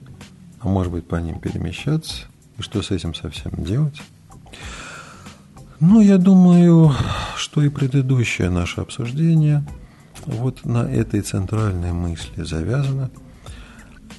а 0.59 0.67
может 0.67 0.91
быть 0.91 1.07
по 1.07 1.15
ним 1.15 1.39
перемещаться, 1.39 2.25
и 2.59 2.63
что 2.63 2.83
с 2.83 2.91
этим 2.91 3.15
совсем 3.15 3.53
делать. 3.59 4.03
Ну, 5.79 6.01
я 6.01 6.19
думаю, 6.19 6.93
что 7.37 7.63
и 7.63 7.69
предыдущее 7.69 8.51
наше 8.51 8.81
обсуждение 8.81 9.65
вот 10.27 10.65
на 10.65 10.79
этой 10.79 11.21
центральной 11.21 11.93
мысли 11.93 12.43
завязано. 12.43 13.13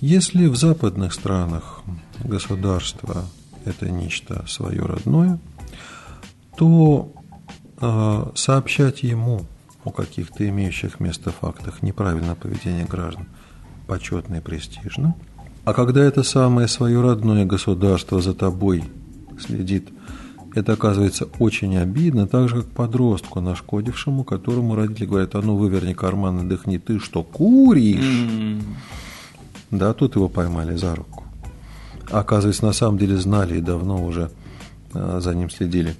Если 0.05 0.47
в 0.47 0.57
западных 0.57 1.13
странах 1.13 1.81
государство– 2.25 3.23
это 3.63 3.89
нечто 3.89 4.43
свое 4.49 4.81
родное, 4.81 5.39
то 6.57 7.13
э, 7.79 8.25
сообщать 8.35 9.03
ему 9.03 9.45
о 9.85 9.91
каких-то 9.91 10.45
имеющих 10.49 10.99
место 10.99 11.31
фактах 11.31 11.81
неправильного 11.81 12.35
поведения 12.35 12.83
граждан 12.83 13.27
почетно 13.87 14.35
и 14.35 14.41
престижно. 14.41 15.15
А 15.63 15.73
когда 15.73 16.03
это 16.03 16.23
самое 16.23 16.67
свое 16.67 16.99
родное 16.99 17.45
государство 17.45 18.21
за 18.21 18.33
тобой 18.33 18.83
следит, 19.39 19.87
это 20.53 20.73
оказывается 20.73 21.29
очень 21.39 21.77
обидно, 21.77 22.27
так 22.27 22.49
же, 22.49 22.57
как 22.57 22.71
подростку 22.71 23.39
нашкодившему, 23.39 24.25
которому 24.25 24.75
родители 24.75 25.05
говорят, 25.05 25.35
а 25.35 25.41
ну 25.41 25.55
выверни 25.55 25.93
карман 25.93 26.41
и 26.41 26.49
дыхни, 26.49 26.77
ты 26.77 26.99
что, 26.99 27.23
куришь? 27.23 28.59
Да, 29.73 29.93
тут 29.93 30.15
его 30.15 30.29
поймали 30.29 30.75
за 30.75 30.95
руку 30.95 31.23
оказывается, 32.09 32.65
на 32.65 32.73
самом 32.73 32.97
деле 32.97 33.17
знали 33.17 33.57
и 33.57 33.61
давно 33.61 34.03
уже 34.03 34.31
а, 34.93 35.19
за 35.19 35.33
ним 35.33 35.49
следили 35.49 35.95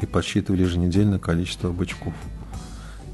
и 0.00 0.06
подсчитывали 0.06 0.62
еженедельно 0.62 1.18
количество 1.18 1.70
бычков 1.70 2.14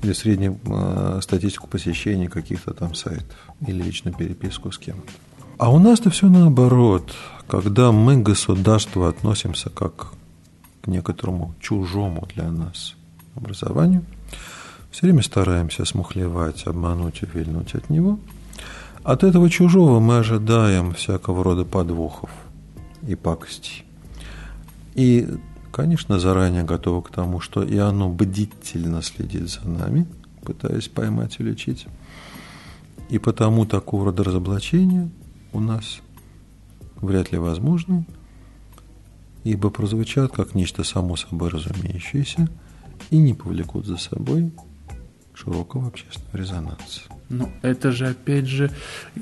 или 0.02 0.14
среднюю 0.14 0.58
э, 0.64 1.20
статистику 1.22 1.66
посещений 1.66 2.28
каких-то 2.28 2.72
там 2.72 2.94
сайтов 2.94 3.36
или 3.66 3.82
личную 3.82 4.16
переписку 4.16 4.72
с 4.72 4.78
кем-то. 4.78 5.12
А 5.58 5.70
у 5.70 5.78
нас-то 5.78 6.08
все 6.08 6.28
наоборот. 6.28 7.12
Когда 7.46 7.92
мы 7.92 8.16
к 8.16 8.22
государству 8.22 9.04
относимся 9.04 9.68
как 9.68 10.14
к 10.80 10.86
некоторому 10.86 11.54
чужому 11.60 12.26
для 12.34 12.50
нас 12.50 12.94
образованию, 13.34 14.02
все 14.90 15.02
время 15.02 15.22
стараемся 15.22 15.84
смухлевать, 15.84 16.66
обмануть, 16.66 17.22
увильнуть 17.22 17.74
от 17.74 17.90
него– 17.90 18.18
от 19.02 19.24
этого 19.24 19.48
чужого 19.48 20.00
мы 20.00 20.18
ожидаем 20.18 20.92
всякого 20.92 21.42
рода 21.42 21.64
подвохов 21.64 22.30
и 23.06 23.14
пакостей. 23.14 23.84
И, 24.94 25.28
конечно, 25.72 26.18
заранее 26.18 26.64
готовы 26.64 27.02
к 27.02 27.10
тому, 27.10 27.40
что 27.40 27.62
и 27.62 27.76
оно 27.78 28.08
бдительно 28.08 29.02
следит 29.02 29.48
за 29.48 29.66
нами, 29.66 30.06
пытаясь 30.42 30.88
поймать 30.88 31.36
и 31.38 31.42
лечить. 31.42 31.86
И 33.08 33.18
потому 33.18 33.66
такого 33.66 34.06
рода 34.06 34.22
разоблачения 34.22 35.10
у 35.52 35.60
нас 35.60 36.00
вряд 36.96 37.32
ли 37.32 37.38
возможны, 37.38 38.06
ибо 39.44 39.70
прозвучат 39.70 40.32
как 40.32 40.54
нечто 40.54 40.84
само 40.84 41.16
собой 41.16 41.48
разумеющееся 41.48 42.48
и 43.10 43.18
не 43.18 43.34
повлекут 43.34 43.86
за 43.86 43.96
собой 43.96 44.52
широкого 45.34 45.88
общественного 45.88 46.36
резонанса. 46.36 47.00
Ну, 47.30 47.48
это 47.62 47.92
же, 47.92 48.08
опять 48.08 48.46
же, 48.46 48.72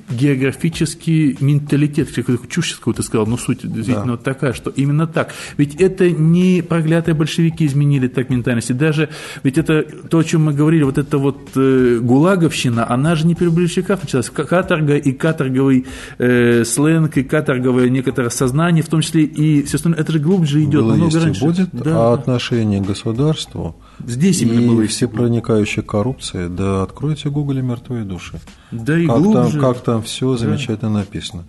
географический 0.09 1.37
менталитет, 1.41 2.09
чушь 2.49 2.77
какую-то 2.77 3.03
сказал, 3.03 3.27
но 3.27 3.37
суть 3.37 3.61
действительно 3.63 4.05
да. 4.05 4.11
вот 4.13 4.23
такая, 4.23 4.55
что 4.55 4.71
именно 4.71 5.07
так. 5.07 5.35
Ведь 5.59 5.75
это 5.75 6.11
не 6.11 6.63
проклятые 6.63 7.15
большевики 7.15 7.67
изменили 7.67 8.09
так 8.09 8.31
ментальности, 8.31 8.73
даже, 8.73 9.11
ведь 9.43 9.59
это 9.59 9.83
то, 9.83 10.21
о 10.21 10.25
чем 10.25 10.45
мы 10.45 10.55
говорили, 10.55 10.85
вот 10.85 10.97
эта 10.97 11.19
вот 11.19 11.51
э, 11.55 11.99
гулаговщина, 12.01 12.91
она 12.91 13.15
же 13.15 13.27
не 13.27 13.35
при 13.35 13.49
большевиках 13.49 14.03
началась, 14.03 14.31
каторга 14.31 14.97
и 14.97 15.13
каторговый 15.13 15.85
э, 16.17 16.65
сленг, 16.65 17.19
и 17.19 17.23
каторговое 17.23 17.91
некоторое 17.91 18.31
сознание, 18.31 18.83
в 18.83 18.89
том 18.89 19.03
числе 19.03 19.25
и 19.25 19.63
все 19.65 19.77
остальное, 19.77 20.01
это 20.01 20.13
же 20.13 20.19
глубже 20.19 20.65
идет, 20.65 20.83
Было 20.83 20.93
намного 20.93 21.21
раньше. 21.21 21.45
будет, 21.45 21.69
да. 21.73 22.11
а 22.11 22.15
отношение 22.15 22.81
к 22.81 22.87
государству 22.87 23.77
Здесь 24.07 24.43
именно 24.43 24.61
и 24.61 24.67
было 24.67 24.87
всепроникающая 24.87 25.83
коррупция, 25.83 26.49
да 26.49 26.83
откройте 26.83 27.31
Google 27.31 27.63
мертвые 27.63 27.98
души. 28.05 28.41
Да 28.71 28.99
и 28.99 29.07
как 29.07 29.19
глубже. 29.19 29.61
Там, 29.61 29.61
как 29.61 29.83
там 29.83 30.03
все 30.03 30.33
да. 30.33 30.39
замечательно 30.39 30.91
написано. 30.91 31.45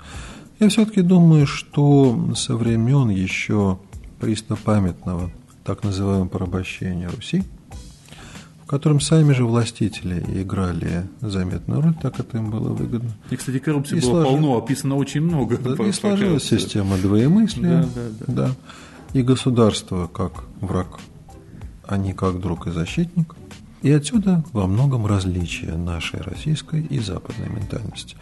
Я 0.59 0.69
все-таки 0.69 1.01
думаю, 1.01 1.47
что 1.47 2.33
со 2.35 2.55
времен 2.55 3.09
еще 3.09 3.79
памятного 4.63 5.31
так 5.63 5.83
называемого 5.83 6.27
порабощения 6.27 7.09
Руси, 7.09 7.43
в 8.63 8.67
котором 8.67 8.99
сами 8.99 9.33
же 9.33 9.45
властители 9.45 10.23
играли 10.41 11.07
заметную 11.21 11.81
роль, 11.81 11.95
так 12.01 12.19
это 12.19 12.37
им 12.37 12.51
было 12.51 12.69
выгодно. 12.69 13.11
И, 13.29 13.35
кстати, 13.35 13.59
коррупции 13.59 13.97
и 13.97 14.01
было 14.01 14.23
слож... 14.23 14.25
полно, 14.25 14.57
описано 14.57 14.95
очень 14.95 15.21
много. 15.21 15.57
Да, 15.57 15.75
по, 15.75 15.83
и 15.83 15.91
сложилась 15.91 16.43
система 16.43 16.97
двоемыслия. 16.97 17.83
Да, 17.83 17.87
да, 17.95 18.25
да. 18.27 18.47
да. 18.47 18.55
И 19.13 19.23
государство 19.23 20.07
как 20.07 20.43
враг 20.59 20.99
а 21.89 21.97
не 21.97 22.13
как 22.13 22.39
друг 22.39 22.67
и 22.67 22.71
защитник. 22.71 23.35
И 23.81 23.91
отсюда 23.91 24.43
во 24.51 24.67
многом 24.67 25.05
различие 25.05 25.75
нашей 25.75 26.21
российской 26.21 26.81
и 26.81 26.99
западной 26.99 27.49
ментальности. 27.49 28.15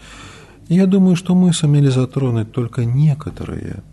Я 0.67 0.85
думаю, 0.85 1.15
что 1.15 1.33
мы 1.33 1.53
сумели 1.53 1.87
затронуть 1.87 2.51
только 2.51 2.85
некоторые 2.85 3.83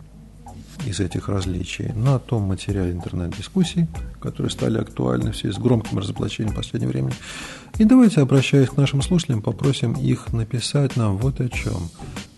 из 0.85 0.99
этих 0.99 1.29
различий 1.29 1.91
на 1.93 2.19
том 2.19 2.43
материале 2.43 2.91
интернет-дискуссий, 2.91 3.87
которые 4.19 4.51
стали 4.51 4.77
актуальны 4.77 5.31
в 5.31 5.37
связи 5.37 5.55
с 5.55 5.57
громким 5.57 5.97
разоблачением 5.97 6.53
в 6.53 6.57
последнее 6.57 6.91
время. 6.91 7.11
И 7.77 7.85
давайте, 7.85 8.21
обращаясь 8.21 8.69
к 8.69 8.77
нашим 8.77 9.01
слушателям, 9.01 9.41
попросим 9.41 9.93
их 9.93 10.33
написать 10.33 10.95
нам 10.95 11.17
вот 11.17 11.39
о 11.41 11.49
чем. 11.49 11.89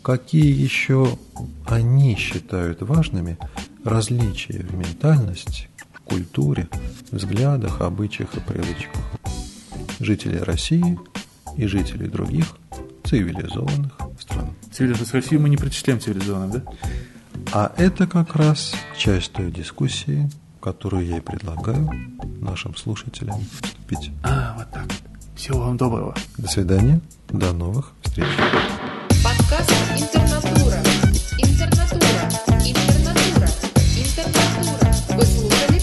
Какие 0.02 0.54
еще 0.54 1.18
они 1.66 2.16
считают 2.16 2.82
важными 2.82 3.38
различия 3.84 4.60
в 4.60 4.74
ментальности, 4.76 5.68
культуре, 6.08 6.68
взглядах, 7.12 7.82
обычаях 7.82 8.34
и 8.36 8.40
привычках. 8.40 9.02
Жителей 10.00 10.40
России 10.40 10.98
и 11.56 11.66
жителей 11.68 12.08
других 12.08 12.46
цивилизованных 13.04 13.98
стран. 14.20 14.54
Цивилизованных 14.72 15.14
Россию 15.14 15.42
мы 15.42 15.50
не 15.50 15.58
причисляем 15.58 16.00
цивилизованным, 16.00 16.52
да? 16.52 16.64
А 17.54 17.72
это 17.78 18.08
как 18.08 18.36
раз 18.36 18.74
часть 18.98 19.32
той 19.34 19.52
дискуссии, 19.52 20.30
которую 20.62 21.06
я 21.06 21.18
и 21.18 21.22
предлагаю 21.22 21.90
нашим 22.42 22.76
слушателям 22.76 23.40
вступить. 23.62 24.12
А, 24.24 24.56
вот 24.58 24.70
так. 24.72 24.86
Всего 25.36 25.60
вам 25.60 25.78
доброго. 25.78 26.16
До 26.38 26.48
свидания. 26.48 27.00
До 27.30 27.54
новых 27.54 27.94
встреч. 28.02 28.28
Подкаст 29.24 29.72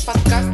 подкаст. 0.04 0.53